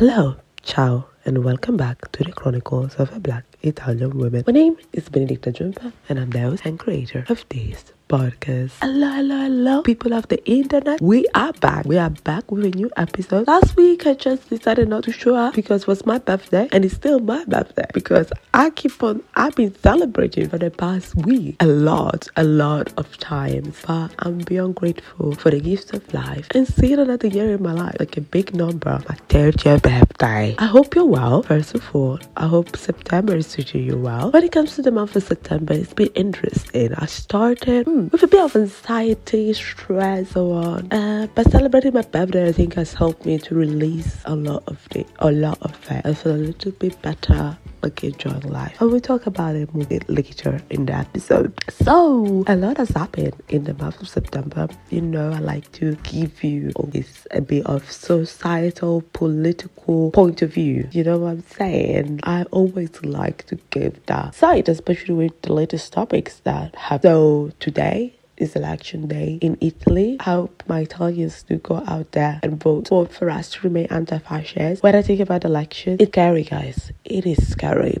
Hello, 0.00 0.36
ciao, 0.62 1.04
and 1.26 1.44
welcome 1.44 1.76
back 1.76 2.10
to 2.12 2.24
the 2.24 2.32
Chronicles 2.32 2.94
of 2.94 3.14
a 3.14 3.20
Black 3.20 3.44
Italian 3.60 4.16
Woman. 4.16 4.44
My 4.46 4.52
name 4.54 4.78
is 4.94 5.10
Benedicta 5.10 5.52
Jumpa, 5.52 5.92
and 6.08 6.18
I'm 6.18 6.30
the 6.30 6.40
host 6.40 6.64
and 6.64 6.78
creator 6.78 7.26
of 7.28 7.44
this 7.50 7.92
podcast. 8.10 8.72
Hello, 8.82 9.08
hello, 9.08 9.36
hello, 9.36 9.82
people 9.82 10.12
of 10.14 10.26
the 10.26 10.44
internet. 10.44 11.00
We 11.00 11.26
are 11.36 11.52
back. 11.52 11.84
We 11.84 11.96
are 11.96 12.10
back 12.10 12.50
with 12.50 12.64
a 12.64 12.70
new 12.70 12.90
episode. 12.96 13.46
Last 13.46 13.76
week, 13.76 14.04
I 14.04 14.14
just 14.14 14.50
decided 14.50 14.88
not 14.88 15.04
to 15.04 15.12
show 15.12 15.36
up 15.36 15.54
because 15.54 15.82
it 15.82 15.86
was 15.86 16.04
my 16.04 16.18
birthday, 16.18 16.68
and 16.72 16.84
it's 16.84 16.96
still 16.96 17.20
my 17.20 17.44
birthday 17.44 17.86
because 17.94 18.32
I 18.52 18.70
keep 18.70 19.00
on, 19.04 19.22
I've 19.36 19.54
been 19.54 19.72
celebrating 19.78 20.48
for 20.48 20.58
the 20.58 20.72
past 20.72 21.14
week 21.14 21.54
a 21.60 21.66
lot, 21.66 22.26
a 22.36 22.42
lot 22.42 22.92
of 22.98 23.16
times. 23.18 23.80
But 23.86 24.12
I'm 24.18 24.38
beyond 24.38 24.74
grateful 24.74 25.36
for 25.36 25.52
the 25.52 25.60
gifts 25.60 25.92
of 25.92 26.12
life 26.12 26.48
and 26.52 26.66
seeing 26.66 26.98
another 26.98 27.28
year 27.28 27.54
in 27.54 27.62
my 27.62 27.72
life, 27.72 27.94
like 28.00 28.16
a 28.16 28.22
big 28.22 28.56
number, 28.56 29.00
my 29.08 29.14
third 29.28 29.64
year 29.64 29.78
birthday. 29.78 30.56
I 30.58 30.66
hope 30.66 30.96
you're 30.96 31.04
well, 31.04 31.44
first 31.44 31.76
of 31.76 31.94
all. 31.94 32.18
I 32.36 32.48
hope 32.48 32.76
September 32.76 33.36
is 33.36 33.54
treating 33.54 33.84
you 33.84 33.98
well. 33.98 34.32
When 34.32 34.42
it 34.42 34.50
comes 34.50 34.74
to 34.74 34.82
the 34.82 34.90
month 34.90 35.14
of 35.14 35.22
September, 35.22 35.74
it's 35.74 35.94
been 35.94 36.10
interesting. 36.16 36.92
I 36.94 37.06
started. 37.06 37.86
Hmm, 37.86 37.99
with 38.08 38.22
a 38.22 38.26
bit 38.26 38.40
of 38.40 38.56
anxiety, 38.56 39.52
stress, 39.52 40.30
so 40.30 40.52
on. 40.52 40.92
Uh, 40.92 41.26
but 41.34 41.50
celebrating 41.50 41.92
my 41.92 42.02
birthday, 42.02 42.48
I 42.48 42.52
think, 42.52 42.74
has 42.74 42.94
helped 42.94 43.26
me 43.26 43.38
to 43.38 43.54
release 43.54 44.22
a 44.24 44.34
lot 44.34 44.64
of 44.66 44.88
the, 44.90 45.04
a 45.18 45.30
lot 45.30 45.58
of 45.62 45.76
it. 45.90 46.06
I 46.06 46.14
feel 46.14 46.34
a 46.34 46.36
little 46.36 46.72
bit 46.72 47.00
better 47.02 47.58
like 47.82 48.04
enjoying 48.04 48.40
life. 48.40 48.80
And 48.80 48.92
we 48.92 49.00
talk 49.00 49.26
about 49.26 49.56
it 49.56 49.72
more 49.74 49.86
later 50.08 50.60
in 50.70 50.86
the 50.86 50.94
episode. 50.94 51.52
So 51.70 52.44
a 52.46 52.56
lot 52.56 52.76
has 52.78 52.90
happened 52.90 53.34
in 53.48 53.64
the 53.64 53.74
month 53.74 54.00
of 54.00 54.08
September. 54.08 54.68
You 54.90 55.00
know, 55.00 55.32
I 55.32 55.38
like 55.38 55.70
to 55.72 55.96
give 56.02 56.42
you 56.44 56.72
this 56.88 57.26
a 57.30 57.40
bit 57.40 57.66
of 57.66 57.90
societal, 57.90 59.02
political 59.12 60.10
point 60.10 60.42
of 60.42 60.52
view. 60.54 60.88
You 60.92 61.04
know 61.04 61.18
what 61.18 61.30
I'm 61.30 61.42
saying? 61.42 62.20
I 62.24 62.44
always 62.50 63.02
like 63.04 63.46
to 63.46 63.56
give 63.70 64.04
that 64.06 64.34
side, 64.34 64.68
especially 64.68 65.14
with 65.14 65.42
the 65.42 65.52
latest 65.52 65.92
topics 65.92 66.40
that 66.40 66.74
have. 66.76 67.02
So 67.02 67.52
today 67.60 68.14
is 68.40 68.56
election 68.56 69.06
day 69.06 69.38
in 69.40 69.56
Italy. 69.60 70.16
I 70.20 70.24
hope 70.24 70.62
my 70.66 70.80
Italians 70.80 71.42
do 71.42 71.58
go 71.58 71.84
out 71.86 72.12
there 72.12 72.40
and 72.42 72.60
vote, 72.62 72.88
vote 72.88 73.12
for 73.12 73.30
us 73.30 73.50
to 73.50 73.60
remain 73.62 73.86
anti-fascist. 73.90 74.82
When 74.82 74.94
I 74.94 75.02
think 75.02 75.20
about 75.20 75.44
elections, 75.44 76.00
it's 76.00 76.10
scary, 76.10 76.44
guys. 76.44 76.92
It 77.04 77.26
is 77.26 77.46
scary. 77.48 77.98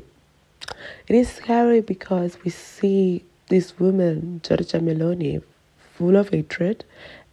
It 1.06 1.16
is 1.16 1.28
scary 1.28 1.80
because 1.80 2.38
we 2.44 2.50
see 2.50 3.24
this 3.48 3.78
woman, 3.78 4.40
Giorgia 4.42 4.80
Meloni, 4.80 5.42
full 5.94 6.16
of 6.16 6.30
hatred 6.30 6.84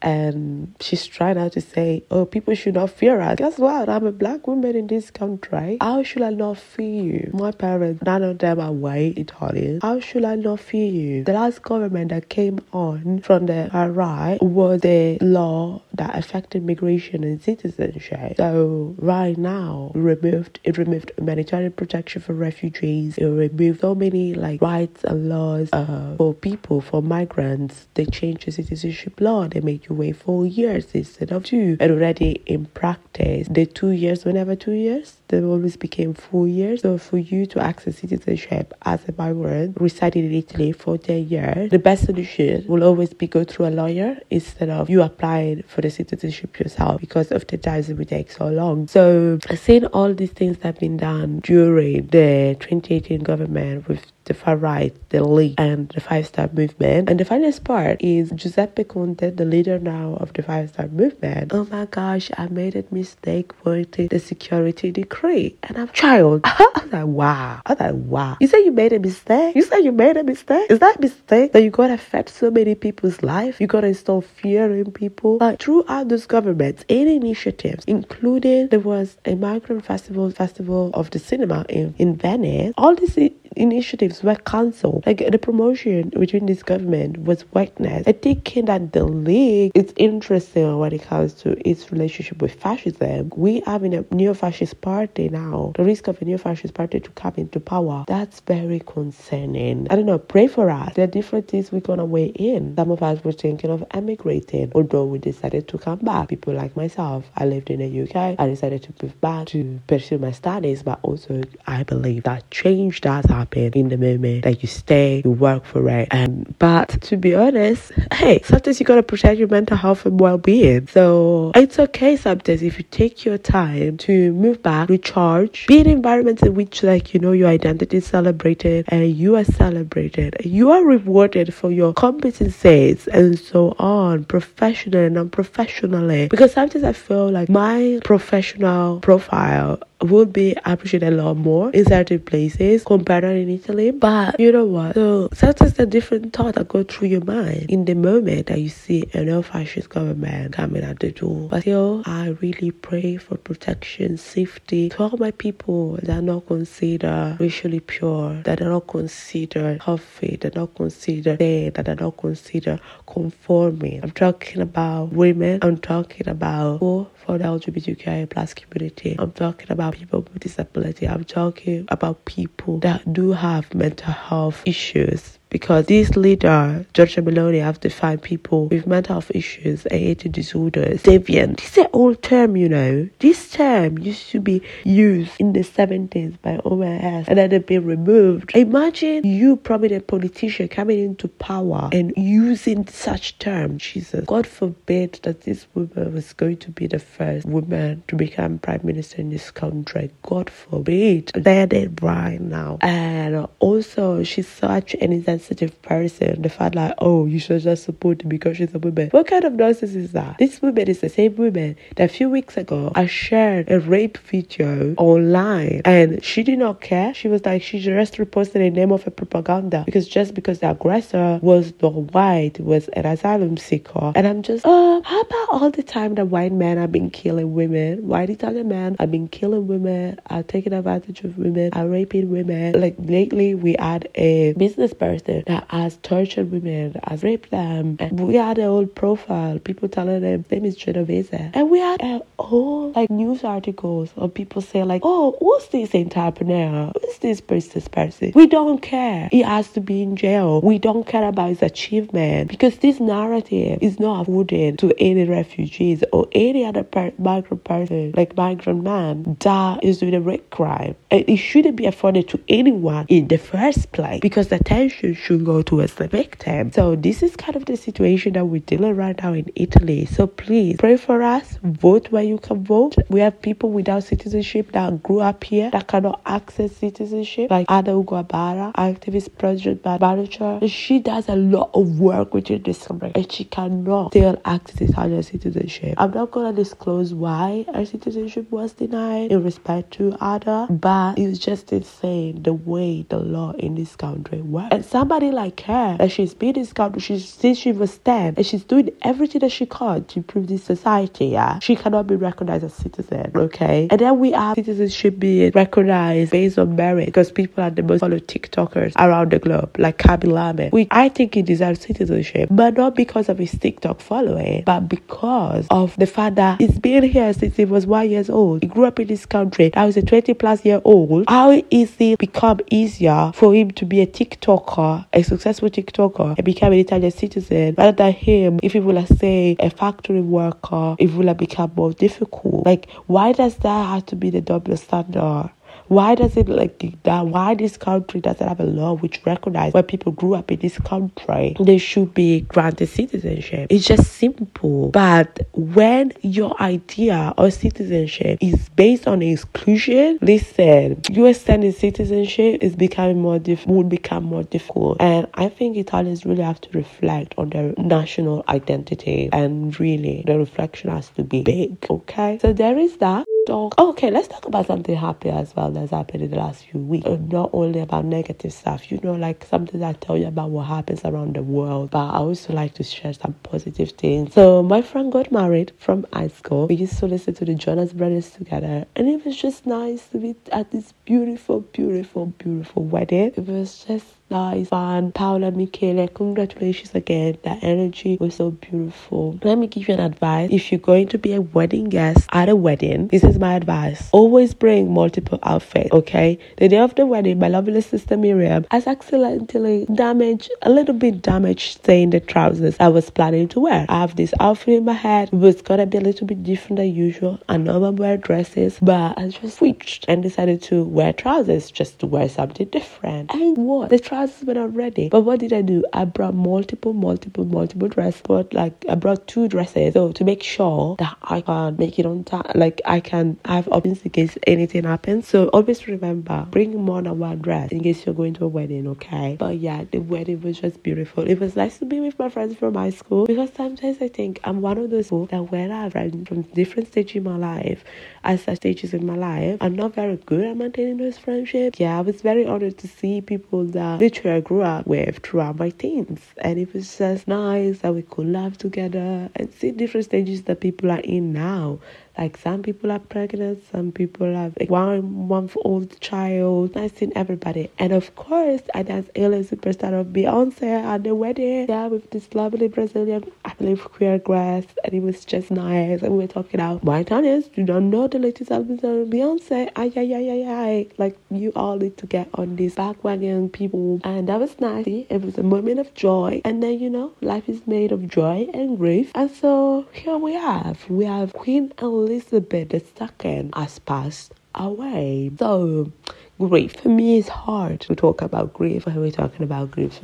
and 0.02 0.76
she's 0.80 1.06
trying 1.08 1.38
now 1.38 1.50
to 1.50 1.62
say, 1.62 2.04
oh, 2.12 2.26
people 2.26 2.54
should 2.54 2.76
not 2.76 2.92
fear 2.92 3.20
us. 3.20 3.38
Guess 3.38 3.58
what? 3.58 3.90
I'm 3.90 4.06
a 4.06 4.12
black 4.12 4.48
woman 4.48 4.76
in 4.76 4.88
this 4.88 5.10
country. 5.10 5.78
How 5.82 6.04
should 6.04 6.22
I 6.22 6.30
not 6.30 6.58
fear 6.58 7.04
you? 7.04 7.32
My 7.34 7.52
parents, 7.52 8.04
none 8.04 8.24
of 8.24 8.40
them 8.40 8.60
are 8.60 8.72
white 8.72 9.18
Italian. 9.18 9.80
How 9.82 10.00
should 10.00 10.24
I 10.24 10.36
not 10.36 10.60
fear 10.60 10.86
you? 10.86 11.24
The 11.24 11.34
last 11.34 11.64
government 11.64 12.10
that 12.10 12.30
came 12.30 12.60
on 12.72 13.22
from 13.22 13.48
the 13.48 13.70
right 13.74 14.38
was 14.42 14.82
a 14.86 15.18
law 15.22 15.82
that 15.94 16.16
affected 16.16 16.64
migration 16.66 17.24
and 17.24 17.42
citizenship. 17.42 18.38
So 18.38 18.96
right 19.00 19.38
now, 19.38 19.92
removed 19.96 20.60
it 20.64 20.78
removed 20.78 21.12
humanitarian 21.18 21.72
protection 21.72 22.22
for 22.22 22.34
refugees. 22.34 23.18
It 23.18 23.26
removed 23.26 23.82
so 23.82 23.96
many 23.96 24.34
like 24.34 24.62
rights 24.62 25.04
and 25.04 25.30
laws 25.30 25.70
uh, 25.74 26.16
for 26.18 26.34
people 26.34 26.82
for 26.82 27.02
migrants. 27.02 27.88
They 27.96 28.06
changed 28.06 28.46
the 28.46 28.52
citizenship 28.52 29.20
law. 29.20 29.48
They 29.48 29.60
make 29.60 29.87
wait 29.94 30.16
four 30.16 30.46
years 30.46 30.88
instead 30.94 31.32
of 31.32 31.44
two. 31.46 31.78
And 31.80 31.92
already 31.92 32.42
in 32.46 32.66
practice, 32.66 33.48
the 33.50 33.66
two 33.66 33.92
years, 33.92 34.26
whenever 34.26 34.56
two 34.56 34.72
years, 34.72 35.18
they 35.30 35.42
always 35.42 35.78
became 35.78 36.14
four 36.14 36.48
years. 36.48 36.82
So 36.82 36.98
for 36.98 37.18
you 37.18 37.46
to 37.48 37.60
access 37.60 37.98
citizenship 37.98 38.74
as 38.84 39.08
a 39.08 39.14
migrant 39.18 39.78
residing 39.80 40.26
in 40.26 40.34
Italy 40.34 40.72
for 40.72 40.98
10 40.98 41.28
years, 41.28 41.72
the 41.72 41.80
best 41.80 42.06
solution 42.06 42.66
will 42.68 42.84
always 42.84 43.14
be 43.14 43.28
go 43.28 43.44
through 43.44 43.68
a 43.68 43.70
lawyer 43.70 44.18
instead 44.30 44.70
of 44.70 44.90
you 44.90 45.02
applying 45.02 45.64
for 45.64 45.82
the 45.82 45.90
citizenship 45.90 46.60
yourself 46.60 47.02
because 47.02 47.32
of 47.32 47.46
the 47.48 47.58
time 47.58 47.84
it 47.88 47.98
would 47.98 48.10
take 48.10 48.32
so 48.32 48.48
long. 48.48 48.88
So 48.88 49.40
seeing 49.56 49.86
all 49.88 50.14
these 50.14 50.32
things 50.32 50.58
that 50.58 50.66
have 50.68 50.80
been 50.80 50.98
done 50.98 51.40
during 51.40 52.08
the 52.08 52.56
2018 52.60 53.22
government 53.24 53.88
with 53.88 54.06
the 54.28 54.34
far 54.34 54.56
right, 54.58 54.94
the 55.10 55.24
League, 55.24 55.56
and 55.58 55.90
the 55.90 56.02
Five 56.02 56.28
Star 56.28 56.50
Movement. 56.54 57.10
And 57.10 57.20
the 57.20 57.26
funniest 57.26 57.64
part 57.64 58.02
is 58.02 58.30
Giuseppe 58.32 58.84
Conte, 58.84 59.32
the 59.32 59.46
leader 59.46 59.80
now 59.80 60.18
of 60.20 60.34
the 60.34 60.44
Five 60.44 60.70
Star 60.70 60.88
Movement. 60.88 61.54
Oh 61.54 61.66
my 61.72 61.86
gosh, 61.86 62.30
I 62.38 62.48
made 62.48 62.76
a 62.76 62.84
mistake 62.92 63.54
voting 63.64 64.10
the 64.10 64.20
security 64.20 64.92
decree, 64.92 65.56
and 65.64 65.78
I'm 65.78 65.90
child. 65.90 66.42
I 66.46 66.68
was 66.84 66.94
like, 66.94 67.06
wow. 67.06 67.62
I 67.66 67.74
was 67.74 67.80
like, 67.80 67.96
wow. 67.96 68.38
You 68.40 68.48
say 68.48 68.64
you 68.64 68.72
made 68.72 68.94
a 68.94 69.00
mistake? 69.00 69.56
You 69.56 69.64
say 69.64 69.80
you 69.80 69.92
made 69.92 70.18
a 70.18 70.24
mistake? 70.24 70.70
Is 70.70 70.80
that 70.80 71.00
mistake 71.00 71.54
that 71.54 71.64
you 71.64 71.70
gotta 71.70 71.94
affect 71.94 72.30
so 72.30 72.52
many 72.52 72.76
people's 72.76 73.24
life? 73.24 73.60
You 73.62 73.68
gotta 73.68 73.88
install 73.88 74.22
fear 74.22 74.72
in 74.76 74.92
people? 74.92 75.38
Like 75.38 75.60
throughout 75.60 76.10
those 76.10 76.26
governments, 76.26 76.84
any 76.90 77.16
initiatives, 77.16 77.86
including 77.88 78.68
there 78.68 78.80
was 78.80 79.18
a 79.26 79.36
migrant 79.36 79.86
festival, 79.86 80.30
festival 80.32 80.92
of 80.94 81.10
the 81.12 81.20
cinema 81.20 81.66
in, 81.70 81.96
in 81.98 82.16
Venice. 82.16 82.74
All 82.78 82.94
these 82.94 83.18
initiatives 83.56 84.24
were 84.24 84.36
cancelled. 84.36 85.06
Like 85.06 85.30
the 85.30 85.38
promotion 85.38 86.10
between 86.10 86.46
this 86.46 86.64
government 86.64 87.20
was 87.24 87.46
weakness. 87.54 88.04
I 88.08 88.12
think 88.12 88.54
that 88.66 88.94
the 88.94 89.06
league 89.06 89.72
is 89.76 89.94
interesting 89.96 90.78
when 90.78 90.94
it 90.94 91.04
comes 91.04 91.34
to 91.36 91.58
its 91.68 91.92
relationship 91.92 92.42
with 92.42 92.54
fascism. 92.54 93.32
We 93.36 93.62
have 93.66 93.84
in 93.84 93.94
a 93.94 94.06
neo-fascist 94.12 94.82
party 94.82 95.30
now. 95.30 95.74
The 95.76 95.84
risk 95.84 96.08
of 96.08 96.22
a 96.22 96.26
neo-fascist 96.26 96.74
party 96.74 97.00
to 97.00 97.10
come 97.12 97.34
into 97.38 97.60
power. 97.60 98.06
That's 98.08 98.40
very 98.42 98.80
concerning. 98.80 99.88
I 99.90 99.96
don't 99.96 100.06
know. 100.06 100.20
Pray 100.20 100.48
for 100.48 100.70
us. 100.70 100.94
There 100.96 101.04
are 101.04 101.08
different 101.08 101.48
things 101.48 101.72
we're 101.72 101.80
gonna 101.80 102.06
weigh 102.06 102.28
in. 102.28 102.76
Some 102.76 102.92
of 102.92 103.02
us 103.02 103.24
were 103.24 103.32
thinking 103.32 103.70
of 103.70 103.84
emigrating, 103.92 104.72
although 104.76 105.06
we 105.06 105.20
decided 105.20 105.68
to 105.70 105.78
come 105.78 106.00
back. 106.00 106.30
People 106.30 106.54
like 106.54 106.76
myself, 106.76 107.30
I 107.36 107.46
lived 107.46 107.70
in 107.70 107.80
the 107.80 108.02
UK. 108.02 108.36
I 108.38 108.48
decided 108.48 108.84
to 108.84 108.94
move 109.02 109.20
back 109.22 109.48
to 109.48 109.80
pursue 109.88 110.18
my 110.18 110.32
studies, 110.32 110.84
but 110.84 111.00
also 111.04 111.42
I 111.66 111.84
believe 111.84 112.24
that 112.24 112.50
change 112.52 113.02
does 113.02 113.26
happen 113.26 113.37
happen 113.38 113.74
in 113.74 113.90
the 113.90 113.98
moment 113.98 114.44
that 114.44 114.62
you 114.62 114.68
stay, 114.68 115.22
you 115.24 115.32
work 115.32 115.66
for 115.66 115.88
it. 115.90 116.08
And 116.12 116.56
but 116.60 116.90
to 117.04 117.18
be 117.18 117.36
honest, 117.36 117.92
hey, 118.14 118.42
sometimes 118.44 118.80
you 118.80 118.86
gotta 118.86 119.04
protect 119.04 119.40
your 119.40 119.48
mental 119.48 119.78
health 119.78 120.06
and 120.06 120.20
well-being. 120.20 120.88
So 120.88 121.52
it's 121.56 121.80
okay 121.80 122.16
sometimes 122.16 122.62
if 122.62 122.78
you 122.78 122.84
take 122.84 123.26
your 123.26 123.38
time 123.38 123.98
to 123.98 124.34
move 124.34 124.62
back, 124.64 124.90
recharge, 124.90 125.68
be 125.68 125.80
in 125.80 125.88
environments 125.88 126.44
in 126.44 126.54
which 126.56 126.84
like 126.84 127.14
you 127.14 127.20
know 127.20 127.32
your 127.32 127.50
identity 127.50 127.98
is 127.98 128.06
celebrated 128.06 128.86
and 128.90 129.10
you 129.16 129.36
are 129.36 129.44
celebrated. 129.44 130.36
You 130.44 130.72
are 130.72 130.84
rewarded 130.84 131.54
for 131.54 131.72
your 131.72 131.94
competencies 131.94 133.08
and 133.08 133.38
so 133.38 133.76
on, 133.80 134.26
professionally 134.26 135.06
and 135.06 135.16
non-professionally. 135.16 136.28
Because 136.28 136.54
sometimes 136.54 136.84
I 136.84 136.94
feel 136.94 137.30
like 137.30 137.50
my 137.50 138.00
professional 138.04 139.00
profile 139.00 139.80
would 140.02 140.32
be 140.32 140.56
appreciated 140.66 141.14
a 141.14 141.24
lot 141.24 141.36
more 141.36 141.72
in 141.72 141.86
certain 141.86 142.20
places 142.20 142.84
compared 142.84 143.24
to 143.24 143.30
in 143.30 143.50
Italy. 143.50 143.92
But 143.92 144.40
you 144.40 144.52
know 144.52 144.66
what? 144.66 144.96
So 144.96 145.30
sometimes 145.34 145.74
the 145.74 145.86
different 145.86 146.34
thoughts 146.34 146.58
that 146.58 146.68
go 146.68 146.84
through 146.84 147.08
your 147.08 147.24
mind 147.24 147.66
in 147.70 147.86
the 147.86 147.96
moment 147.96 148.48
that 148.48 148.60
you 148.60 148.70
see 148.70 149.10
a 149.14 149.24
neo-fascist 149.24 149.90
government 149.90 150.54
coming 150.54 150.84
at 150.84 151.00
the 151.00 151.12
door. 151.12 151.50
But 151.50 151.62
still, 151.62 152.04
I 152.06 152.30
really 152.42 152.72
pray 152.72 153.18
for 153.18 153.38
protection, 153.38 154.18
safety 154.18 154.90
to 154.90 155.04
all 155.04 155.18
my 155.18 155.32
people 155.32 155.98
that 156.04 156.20
are 156.20 156.22
not 156.22 156.48
considered 156.48 157.38
racially 157.40 157.80
pure, 157.80 158.42
that 158.44 158.62
are 158.62 158.70
not 158.70 158.88
considered 158.88 159.82
healthy, 159.82 160.38
that 160.42 160.56
are 160.56 160.60
not 160.60 160.76
considered 160.76 161.40
dead, 161.40 161.74
that 161.76 161.90
are 161.90 161.96
not 161.96 162.18
considered 162.18 162.80
conforming. 163.08 164.04
I'm 164.04 164.12
talking 164.12 164.62
about 164.62 165.12
women. 165.12 165.60
I'm 165.62 165.78
talking 165.78 166.28
about 166.30 166.76
people 166.76 167.12
for 167.28 167.38
the 167.38 167.44
LGBTQIA 167.44 168.30
plus 168.30 168.54
community. 168.54 169.18
I'm 169.20 169.34
talking 169.34 169.70
about 169.70 169.96
people 169.96 170.22
with 170.22 170.40
disability. 170.40 171.08
I'm 171.08 171.26
talking 171.26 171.86
about 171.90 172.24
people 172.24 172.80
that 172.80 173.12
do 173.12 173.34
have 173.34 173.74
mental 173.76 174.14
health 174.14 174.64
issues 174.66 175.38
because 175.50 175.86
this 175.86 176.16
leader, 176.16 176.86
Giorgia 176.94 177.24
Meloni, 177.24 177.62
have 177.62 177.80
defined 177.80 178.22
people 178.22 178.68
with 178.68 178.86
mental 178.88 179.16
health 179.16 179.32
issues 179.34 179.86
and 179.86 180.00
eating 180.02 180.32
disorders, 180.32 181.04
deviant. 181.04 181.58
This 181.58 181.72
is 181.72 181.78
an 181.78 181.88
old 181.94 182.22
term, 182.22 182.56
you 182.56 182.70
know. 182.70 183.10
This 183.20 183.52
term 183.52 183.98
used 183.98 184.30
to 184.32 184.40
be 184.40 184.62
used 184.84 185.32
in 185.40 185.54
the 185.54 185.62
70s 185.62 186.42
by 186.42 186.60
Omar 186.66 186.98
S. 187.02 187.28
and 187.28 187.38
then 187.38 187.52
it's 187.52 187.66
been 187.66 187.86
removed. 187.86 188.52
Imagine 188.56 189.26
you, 189.26 189.56
prominent 189.56 190.08
politician, 190.08 190.68
coming 190.68 191.00
into 191.00 191.28
power 191.28 191.90
and 191.94 192.14
using 192.16 192.88
such 192.88 193.38
term. 193.40 193.78
Jesus, 193.78 194.26
God 194.26 194.46
forbid 194.46 195.20
that 195.24 195.42
this 195.42 195.68
woman 195.74 196.14
was 196.14 196.34
going 196.34 196.58
to 196.58 196.72
be 196.72 196.88
the 196.88 197.00
first 197.00 197.46
woman 197.46 198.04
to 198.08 198.16
become 198.16 198.60
prime 198.60 198.82
minister 198.84 199.22
in 199.22 199.30
this 199.30 199.52
country. 199.52 200.12
God 200.24 200.50
forbid. 200.50 201.32
They're 201.34 201.68
dead 201.68 202.02
right 202.02 202.40
now. 202.40 202.78
And 202.82 203.48
also, 203.60 204.24
she's 204.24 204.48
such 204.48 204.94
an 204.96 205.12
sensitive 205.38 205.82
person. 205.82 206.42
The 206.42 206.50
fact 206.50 206.76
like, 206.76 206.94
oh, 207.00 207.26
you 207.26 207.40
should 207.40 207.62
just 207.62 207.84
support 207.84 208.22
her 208.22 208.30
because 208.30 208.58
she's 208.58 208.74
a 208.74 208.80
woman. 208.80 209.10
What 209.12 209.28
kind 209.28 209.44
of 209.44 209.54
nonsense 209.54 209.96
is 209.96 210.12
that? 210.14 210.38
This 210.38 210.62
woman 210.62 210.88
is 210.88 211.02
the 211.02 211.10
same 211.10 211.36
woman 211.36 211.76
that 211.96 212.06
a 212.06 212.14
few 212.14 212.30
weeks 212.30 212.58
ago 212.58 212.92
I 212.96 213.06
shared 213.08 213.70
a 213.70 213.80
rape 213.80 214.18
video 214.18 214.96
online 214.98 215.82
and 215.86 216.24
she 216.24 216.44
did 216.44 216.60
not 216.60 216.82
care. 216.82 217.14
She 217.14 217.28
was 217.28 217.46
like, 217.46 217.62
she 217.62 217.80
just 217.80 218.16
reposted 218.16 218.54
the 218.54 218.70
name 218.70 218.92
of 218.92 219.06
a 219.08 219.12
propaganda 219.12 219.84
because 219.86 220.08
just 220.08 220.34
because 220.34 220.60
the 220.60 220.72
aggressor 220.72 221.40
was 221.42 221.74
not 221.82 221.94
white, 222.14 222.60
was 222.60 222.88
an 222.90 223.06
asylum 223.06 223.58
seeker. 223.58 224.12
And 224.16 224.28
I'm 224.28 224.42
just, 224.42 224.64
oh, 224.66 225.02
how 225.04 225.22
about 225.22 225.48
all 225.50 225.70
the 225.70 225.84
time 225.84 226.16
that 226.16 226.28
white 226.28 226.52
men 226.52 226.78
have 226.78 226.92
been 226.92 227.10
killing 227.10 227.54
women? 227.54 228.08
White 228.08 228.30
Italian 228.30 228.68
men 228.70 228.96
have 229.00 229.12
been 229.12 229.28
killing 229.28 229.68
women, 229.68 230.20
are 230.30 230.44
taking 230.44 230.74
advantage 230.74 231.22
of 231.24 231.38
women, 231.38 231.72
are 231.74 231.88
raping 231.88 232.30
women. 232.30 232.80
Like 232.80 232.96
lately, 233.00 233.56
we 233.56 233.76
had 233.80 234.10
a 234.16 234.54
business 234.54 234.94
person 234.94 235.27
that 235.28 235.66
has 235.70 235.98
tortured 235.98 236.52
women, 236.52 237.00
has 237.06 237.24
raped 237.24 237.52
them, 237.52 237.98
and 238.00 238.20
we 238.20 238.36
had 238.36 238.58
a 238.58 238.64
whole 238.64 238.86
profile. 238.86 239.60
People 239.60 239.90
telling 239.90 240.22
them 240.22 240.46
name 240.50 240.66
is 240.66 240.76
Genovese, 240.76 241.30
and 241.32 241.70
we 241.70 241.80
had 241.80 242.02
a 242.02 242.22
whole 242.40 242.92
like 242.92 243.10
news 243.10 243.44
articles 243.44 244.12
of 244.18 244.34
people 244.34 244.62
saying 244.62 244.88
like, 244.88 245.02
oh, 245.04 245.36
who's 245.40 245.68
this 245.68 245.94
entrepreneur? 245.94 246.92
Who's 247.02 247.18
this 247.20 247.42
business 247.42 247.88
person? 247.88 248.32
We 248.36 248.48
don't 248.48 248.82
care. 248.82 249.30
He 249.32 249.42
has 249.42 249.70
to 249.72 249.82
be 249.82 250.02
in 250.02 250.16
jail. 250.16 250.62
We 250.62 250.80
don't 250.80 251.06
care 251.06 251.28
about 251.28 251.50
his 251.50 251.62
achievement 251.62 252.50
because 252.50 252.78
this 252.78 253.00
narrative 253.00 253.80
is 253.82 254.00
not 254.00 254.22
afforded 254.22 254.80
to 254.80 254.94
any 255.00 255.26
refugees 255.26 256.04
or 256.12 256.28
any 256.32 256.66
other 256.66 256.84
per- 256.84 257.14
migrant 257.18 257.64
person, 257.64 258.14
like 258.16 258.36
migrant 258.36 258.84
man 258.84 259.38
that 259.42 259.84
is 259.84 260.00
doing 260.00 260.16
a 260.16 260.22
rape 260.22 260.50
crime. 260.50 260.96
And 261.12 261.28
it 261.28 261.38
shouldn't 261.38 261.76
be 261.76 261.86
afforded 261.86 262.28
to 262.30 262.40
anyone 262.48 263.06
in 263.10 263.28
the 263.28 263.38
first 263.38 263.92
place 263.92 264.20
because 264.22 264.50
the 264.50 264.56
attention 264.56 265.14
should 265.18 265.44
go 265.46 265.62
towards 265.62 265.96
the 265.96 266.08
victim. 266.08 266.72
So 266.72 266.96
this 266.96 267.24
is 267.24 267.36
kind 267.36 267.56
of 267.56 267.66
the 267.66 267.76
situation 267.76 268.34
that 268.34 268.46
we're 268.46 268.62
dealing 268.62 268.96
right 268.96 269.22
now 269.22 269.34
in 269.34 269.52
Italy. 269.56 270.06
So 270.06 270.28
please 270.28 270.78
pray 270.78 270.98
for 270.98 271.22
us, 271.22 271.58
vote 271.64 272.12
where 272.12 272.24
you 272.24 272.38
can 272.38 272.64
vote. 272.64 272.96
We 273.10 273.20
have 273.22 273.42
people 273.42 273.72
without 273.72 274.04
citizenship 274.04 274.72
that 274.74 275.04
grew 275.04 275.20
up 275.20 275.44
here 275.44 275.70
that 275.72 275.88
cannot 275.88 276.22
access 276.26 276.76
citizenship, 276.76 277.52
like 277.52 277.70
Ada 277.70 277.92
Ugo 277.92 278.16
Abara, 278.16 278.72
activist 278.78 279.38
Project 279.38 279.84
Barucher. 279.84 280.70
She 280.70 281.00
does 281.00 281.28
a 281.30 281.36
lot 281.36 281.72
of 281.74 282.00
work 282.00 282.34
within 282.34 282.64
this 282.64 282.86
country 282.88 283.12
and 283.16 283.32
she 283.32 283.44
cannot 283.46 284.12
still 284.12 284.40
access 284.46 284.82
Italian 284.82 285.24
citizenship. 285.24 285.96
I'm 285.98 286.12
not 286.12 286.32
gonna 286.32 286.54
disclose 286.54 287.14
why 287.14 287.66
her 287.74 287.86
citizenship 287.86 288.50
was 288.52 288.74
denied 288.74 289.32
in 289.32 289.44
respect 289.44 289.92
to 289.94 290.16
Ada, 290.22 290.68
but 290.70 291.18
it's 291.18 291.40
just 291.40 291.72
insane 291.74 292.44
the 292.44 292.54
way 292.54 293.06
the 293.10 293.20
law 293.20 293.52
in 293.54 293.76
this 293.76 293.96
country 293.96 294.42
works. 294.42 294.70
And 294.72 294.86
somebody 295.08 295.32
like 295.32 295.62
her, 295.62 295.96
that 295.98 296.12
she's 296.12 296.34
been 296.34 296.58
in 296.58 296.64
this 296.64 297.30
since 297.30 297.58
she 297.58 297.72
was 297.72 297.98
10, 298.00 298.34
and 298.36 298.46
she's 298.46 298.66
doing 298.66 298.90
everything 299.04 299.40
that 299.40 299.54
she 299.54 299.66
can 299.66 300.04
to 300.04 300.20
improve 300.20 300.48
this 300.48 300.66
society, 300.66 301.28
yeah. 301.28 301.60
She 301.60 301.78
cannot 301.78 302.08
be 302.08 302.18
recognized 302.18 302.66
as 302.66 302.74
citizen, 302.74 303.32
okay? 303.34 303.88
And 303.90 304.02
then 304.02 304.20
we 304.20 304.32
have 304.34 304.56
citizenship 304.56 305.18
being 305.18 305.54
recognized 305.56 306.32
based 306.32 306.60
on 306.60 306.76
merit 306.76 307.06
because 307.06 307.32
people 307.32 307.64
are 307.64 307.70
the 307.70 307.84
most 307.84 308.02
followed 308.02 308.28
TikTokers 308.28 308.94
around 308.98 309.32
the 309.32 309.40
globe, 309.40 309.78
like 309.80 309.98
Khaby 309.98 310.26
Lame. 310.26 310.72
We 310.74 310.90
I 310.92 311.08
think 311.08 311.36
he 311.36 311.42
deserves 311.42 311.80
citizenship, 311.80 312.50
but 312.52 312.76
not 312.76 312.94
because 312.96 313.30
of 313.30 313.38
his 313.38 313.52
TikTok 313.52 314.02
following, 314.02 314.64
but 314.66 314.90
because 314.90 315.68
of 315.70 315.96
the 315.96 316.06
fact 316.06 316.36
that 316.36 316.60
he's 316.60 316.80
been 316.80 317.04
here 317.04 317.32
since 317.34 317.56
he 317.56 317.64
was 317.64 317.88
one 317.88 318.10
years 318.10 318.30
old. 318.30 318.62
He 318.62 318.68
grew 318.68 318.84
up 318.84 319.00
in 319.00 319.08
this 319.08 319.26
country. 319.26 319.72
Now 319.74 319.86
he's 319.86 319.96
a 319.96 320.02
20 320.02 320.34
plus 320.34 320.66
year 320.66 320.82
old. 320.84 321.30
How 321.30 321.52
is 321.72 321.96
it 321.98 322.20
become 322.20 322.60
easier 322.70 323.32
for 323.34 323.56
him 323.56 323.72
to 323.72 323.86
be 323.86 324.02
a 324.02 324.08
TikToker, 324.08 324.97
a 325.14 325.22
successful 325.24 325.70
TikToker, 325.70 326.38
and 326.38 326.46
become 326.46 326.74
an 326.74 326.80
Italian 326.80 327.12
citizen 327.12 327.76
rather 327.78 327.92
than 327.92 328.14
him, 328.14 328.60
if 328.64 328.74
he 328.74 328.80
will 328.80 329.06
say 329.06 329.56
a 329.60 329.70
factory 329.70 330.22
worker, 330.22 330.96
it 331.00 331.14
will 331.14 331.28
have 331.28 331.38
become 331.38 331.72
more 331.76 331.94
difficult. 331.94 332.66
Like, 332.66 332.90
why 333.08 333.32
does 333.32 333.56
that 333.58 333.86
have 333.88 334.06
to 334.08 334.16
be 334.16 334.30
the 334.30 334.42
double 334.42 334.78
standard? 334.78 335.52
Why 335.88 336.16
does 336.16 336.36
it 336.36 336.50
like 336.50 337.02
that? 337.04 337.28
Why 337.28 337.56
this 337.56 337.78
country 337.78 338.20
doesn't 338.20 338.46
have 338.46 338.60
a 338.60 338.66
law 338.66 338.96
which 338.96 339.22
recognizes 339.26 339.74
when 339.74 339.84
people 339.84 340.12
grew 340.12 340.36
up 340.36 340.52
in 340.52 340.60
this 340.60 340.78
country, 340.80 341.56
they 341.60 341.78
should 341.78 342.14
be 342.14 342.42
granted 342.42 342.88
citizenship? 342.88 343.68
It's 343.70 343.86
just 343.86 344.14
simple. 344.14 344.90
But 344.90 345.48
when 345.54 346.12
your 346.22 346.60
idea 346.62 347.34
of 347.38 347.54
citizenship 347.54 348.40
is 348.42 348.70
based 348.70 349.08
on 349.08 349.22
exclusion, 349.22 350.20
listen, 350.22 351.02
you 351.10 351.26
extending 351.26 351.72
citizenship 351.72 352.62
is 352.62 352.76
becoming 352.76 353.22
more 353.22 353.40
would 353.66 353.90
become 353.90 354.24
more 354.24 354.44
difficult. 354.44 354.98
And 355.00 355.28
I 355.36 355.50
think 355.50 355.78
Italians 355.78 356.26
really 356.26 356.44
have 356.44 356.60
to 356.62 356.70
reflect 356.78 357.34
on 357.38 357.50
their 357.50 357.74
national 357.78 358.44
identity 358.50 359.30
and 359.32 359.80
really 359.80 360.24
the 360.26 360.38
reflection 360.38 360.90
has 360.90 361.10
to 361.12 361.24
be 361.24 361.44
big. 361.44 361.86
Okay. 361.90 362.40
So 362.42 362.54
there 362.54 362.78
is 362.78 362.98
that 362.98 363.26
dog. 363.48 363.74
okay, 363.80 364.12
let's 364.12 364.28
talk 364.28 364.46
about 364.46 364.68
something 364.68 364.96
happy 364.96 365.30
as 365.30 365.56
well 365.56 365.72
that's 365.72 365.92
happened 365.92 366.22
in 366.22 366.30
the 366.30 366.38
last 366.38 366.66
few 366.66 366.80
weeks. 366.82 367.08
Uh, 367.08 367.18
not 367.30 367.50
only 367.54 367.80
about 367.80 368.06
negative 368.06 368.52
stuff, 368.52 368.92
you 368.92 369.00
know, 369.02 369.14
like 369.14 369.46
something 369.46 369.82
I 369.82 369.94
tell 369.94 370.18
you 370.18 370.28
about 370.28 370.50
what 370.50 370.68
happens 370.68 371.02
around 371.06 371.36
the 371.36 371.42
world, 371.42 371.92
but 371.92 372.06
I 372.10 372.18
also 372.18 372.54
like 372.54 372.74
to 372.76 372.84
share 372.84 373.14
some 373.14 373.34
positive 373.44 373.92
things. 373.92 374.34
So 374.34 374.62
my 374.62 374.82
friend 374.82 375.12
got 375.12 375.32
married 375.32 375.72
from 375.80 376.06
high 376.12 376.28
school. 376.28 376.68
We 376.68 376.76
used 376.76 377.00
to 377.00 377.08
listen 377.08 377.34
to 377.36 377.46
the 377.46 377.56
Jonas 377.56 377.94
Brothers 377.94 378.32
together, 378.32 378.86
and 378.96 379.08
it 379.08 379.26
was 379.26 379.38
just 379.38 379.66
nice 379.66 380.08
to 380.10 380.18
be 380.18 380.36
at 380.52 380.72
this 380.72 380.94
beautiful, 381.06 381.62
beautiful, 381.62 382.28
beautiful 382.28 382.84
wedding. 382.84 383.32
It 383.38 383.48
was 383.48 383.86
just 383.86 384.06
nice, 384.30 384.68
fun. 384.68 385.12
Paola 385.12 385.52
Michele, 385.52 386.08
congratulations 386.10 386.94
again. 386.94 387.38
That 387.44 387.64
energy 387.64 388.18
was 388.20 388.36
so 388.36 388.52
beautiful. 388.52 389.40
Let 389.44 389.58
me 389.58 389.68
give 389.68 389.88
you 389.88 389.94
an 389.94 390.00
advice. 390.02 390.50
If 390.52 390.72
you're 390.72 390.80
going 390.80 391.08
to 391.10 391.18
be 391.18 391.34
a 391.34 391.42
wedding 391.42 391.86
guest 391.86 392.28
at 392.32 392.50
a 392.50 392.56
wedding, 392.56 393.08
this 393.08 393.24
is 393.24 393.37
my 393.38 393.56
advice. 393.56 394.10
Always 394.12 394.54
bring 394.54 394.94
multiple 394.94 395.40
outfits, 395.44 395.92
okay? 395.92 396.40
The 396.58 396.68
day 396.68 396.78
of 396.78 396.96
the 396.96 397.06
wedding, 397.06 397.40
my 397.40 397.48
lovely 397.48 397.82
sister 397.82 398.18
Miriam 398.18 398.66
has 398.72 398.88
accidentally 398.88 399.86
damaged, 399.94 400.52
a 400.62 400.70
little 400.70 400.94
bit 400.94 401.22
damaged, 401.22 401.86
saying 401.86 402.12
the 402.12 402.20
trousers 402.20 402.76
I 402.80 402.88
was 402.90 403.10
planning 403.10 403.48
to 403.50 403.60
wear. 403.60 403.86
I 403.90 404.02
have 404.02 404.16
this 404.16 404.34
outfit 404.40 404.76
in 404.76 404.86
my 404.86 404.94
head. 404.94 405.30
It 405.32 405.38
was 405.38 405.62
gonna 405.62 405.86
be 405.86 405.98
a 405.98 406.02
little 406.02 406.28
bit 406.28 406.44
different 406.44 406.78
than 406.78 406.94
usual. 406.94 407.40
I 407.50 407.58
normally 407.58 407.96
wear 407.96 408.18
dresses, 408.18 408.78
but 408.82 409.18
I 409.18 409.28
just 409.30 409.58
switched 409.58 410.06
and 410.08 410.24
decided 410.24 410.62
to 410.64 410.84
wear 410.84 411.14
trousers 411.14 411.72
just 411.72 412.00
to 412.00 412.08
wear 412.08 412.30
something 412.30 412.68
different. 412.68 413.34
And 413.34 413.58
what? 413.58 413.90
The 413.90 414.00
trousers 414.00 414.46
were 414.46 414.54
not 414.54 414.76
ready. 414.76 415.10
But 415.10 415.22
what 415.22 415.40
did 415.40 415.54
I 415.54 415.62
do? 415.62 415.84
I 415.94 416.06
brought 416.06 416.36
multiple, 416.36 416.94
multiple, 416.94 417.46
multiple 417.46 417.88
dresses. 417.88 418.22
But 418.24 418.54
like 418.54 418.86
I 418.90 418.96
brought 418.96 419.28
two 419.28 419.48
dresses. 419.48 419.94
So 419.94 420.12
to 420.12 420.24
make 420.24 420.44
sure 420.44 420.96
that 421.00 421.18
I 421.24 421.42
can 421.42 421.76
make 421.78 422.00
it 422.00 422.06
on 422.06 422.24
time, 422.24 422.52
like 422.56 422.82
I 422.86 423.00
can 423.00 423.27
have 423.46 423.68
options 423.70 424.02
in 424.04 424.12
case 424.12 424.38
anything 424.48 424.84
happens. 424.84 425.28
So 425.28 425.48
always 425.50 425.88
remember, 425.88 426.48
bring 426.50 426.76
more 426.82 427.02
than 427.02 427.20
one 427.20 427.40
dress 427.40 427.72
in 427.72 427.82
case 427.84 428.06
you're 428.06 428.16
going 428.16 428.34
to 428.36 428.46
a 428.46 428.48
wedding, 428.48 428.88
okay? 428.88 429.36
But 429.38 429.58
yeah, 429.58 429.86
the 429.92 430.00
wedding 430.00 430.42
was 430.42 430.60
just 430.60 430.84
beautiful. 430.84 431.28
It 431.28 431.40
was 431.40 431.56
nice 431.56 431.78
to 431.80 431.86
be 431.86 432.00
with 432.00 432.18
my 432.20 432.30
friends 432.30 432.56
from 432.56 432.76
high 432.76 432.92
school 432.92 433.26
because 433.26 433.52
sometimes 433.56 433.98
I 434.02 434.08
think 434.08 434.40
I'm 434.44 434.62
one 434.62 434.78
of 434.78 434.90
those 434.90 435.08
people 435.08 435.26
that 435.28 435.52
when 435.52 435.72
I 435.72 435.84
have 435.84 435.94
friends 435.94 436.28
from 436.28 436.44
different 436.44 436.88
stages 436.90 437.18
in 437.18 437.24
my 437.24 437.38
life, 437.38 437.84
as 438.24 438.42
stages 438.42 438.94
in 438.94 439.06
my 439.06 439.16
life, 439.16 439.58
I'm 439.62 439.76
not 439.76 439.94
very 439.94 440.18
good 440.18 440.46
at 440.46 440.58
maintaining 440.58 440.98
those 440.98 441.18
friendships. 441.18 441.80
Yeah, 441.80 441.98
I 441.98 442.02
was 442.02 442.22
very 442.22 442.46
honored 442.46 442.78
to 442.80 442.88
see 442.88 443.22
people 443.22 443.66
that 443.66 444.00
literally 444.00 444.38
I 444.38 444.42
grew 444.42 444.62
up 444.62 444.86
with 444.86 445.20
throughout 445.26 445.58
my 445.58 445.70
teens. 445.70 446.20
And 446.38 446.60
it 446.60 446.74
was 446.74 446.98
just 446.98 447.28
nice 447.28 447.80
that 447.80 447.94
we 447.94 448.02
could 448.02 448.28
laugh 448.28 448.58
together 448.58 449.30
and 449.36 449.54
see 449.54 449.72
different 449.72 450.06
stages 450.06 450.44
that 450.44 450.62
people 450.62 450.92
are 450.92 451.00
in 451.00 451.34
now. 451.34 451.80
Like 452.18 452.38
some 452.38 452.64
people 452.64 452.92
are 452.92 453.00
pregnant, 453.00 453.64
some 453.72 453.92
people 453.92 454.34
have 454.34 454.58
a 454.60 454.66
one 454.66 455.28
month 455.28 455.56
old 455.64 456.00
child. 456.00 456.76
I've 456.76 456.98
seen 456.98 457.12
everybody. 457.16 457.70
And 457.78 457.94
of 457.94 458.16
course, 458.16 458.62
I 458.74 458.82
danced 458.84 459.12
alien 459.16 459.44
superstar 459.44 459.94
of 460.00 460.08
Beyonce 460.08 460.64
at 460.64 461.04
the 461.04 461.14
wedding. 461.14 461.68
Yeah, 461.70 461.88
with 461.88 462.10
this 462.10 462.34
lovely 462.34 462.70
Brazilian, 462.70 463.32
I 463.46 463.54
believe, 463.54 463.84
queer 463.84 464.18
grass. 464.18 464.66
And 464.84 464.94
it 464.96 465.02
was 465.02 465.26
just 465.26 465.52
nice. 465.52 466.02
And 466.02 466.14
we 466.14 466.24
were 466.24 466.28
talking 466.28 466.60
about, 466.60 466.84
my 466.84 467.06
honest, 467.12 467.56
you 467.56 467.66
don't 467.66 467.92
know 467.92 468.08
the 468.08 468.18
latest 468.18 468.50
album 468.52 468.76
of 468.78 469.10
Beyonce. 469.10 469.70
Ay, 469.76 469.92
ay, 469.96 470.14
ay, 470.16 470.30
ay, 470.32 470.46
ay. 470.48 470.88
Like, 470.98 471.18
you 471.30 471.52
all 471.56 471.78
need 471.78 471.98
to 471.98 472.08
get 472.08 472.30
on 472.34 472.56
this 472.56 472.76
bandwagon, 472.76 473.50
people. 473.50 474.00
And 474.04 474.28
that 474.28 474.40
was 474.40 474.60
nice. 474.60 474.86
It 474.88 475.22
was 475.22 475.38
a 475.38 475.44
moment 475.44 475.80
of 475.80 475.94
joy. 475.94 476.42
And 476.44 476.64
then, 476.64 476.80
you 476.80 476.90
know, 476.90 477.14
life 477.22 477.48
is 477.48 477.66
made 477.68 477.92
of 477.92 478.08
joy 478.08 478.50
and 478.56 478.78
grief. 478.78 479.12
And 479.14 479.30
so 479.30 479.86
here 479.92 480.18
we 480.18 480.34
have, 480.34 480.90
we 480.90 481.06
have 481.06 481.34
Queen 481.34 481.72
Elizabeth 481.80 482.07
Elizabeth 482.08 482.74
II 482.74 483.50
has 483.54 483.80
passed 483.80 484.34
away. 484.56 485.30
So, 485.38 485.92
grief 486.40 486.74
for 486.80 486.88
me 486.88 487.18
is 487.18 487.28
hard 487.28 487.82
to 487.82 487.96
talk 487.96 488.22
about 488.22 488.54
grief 488.54 488.86
when 488.86 488.96
we're 488.96 489.12
talking 489.12 489.44
about 489.44 489.72
grief. 489.72 490.00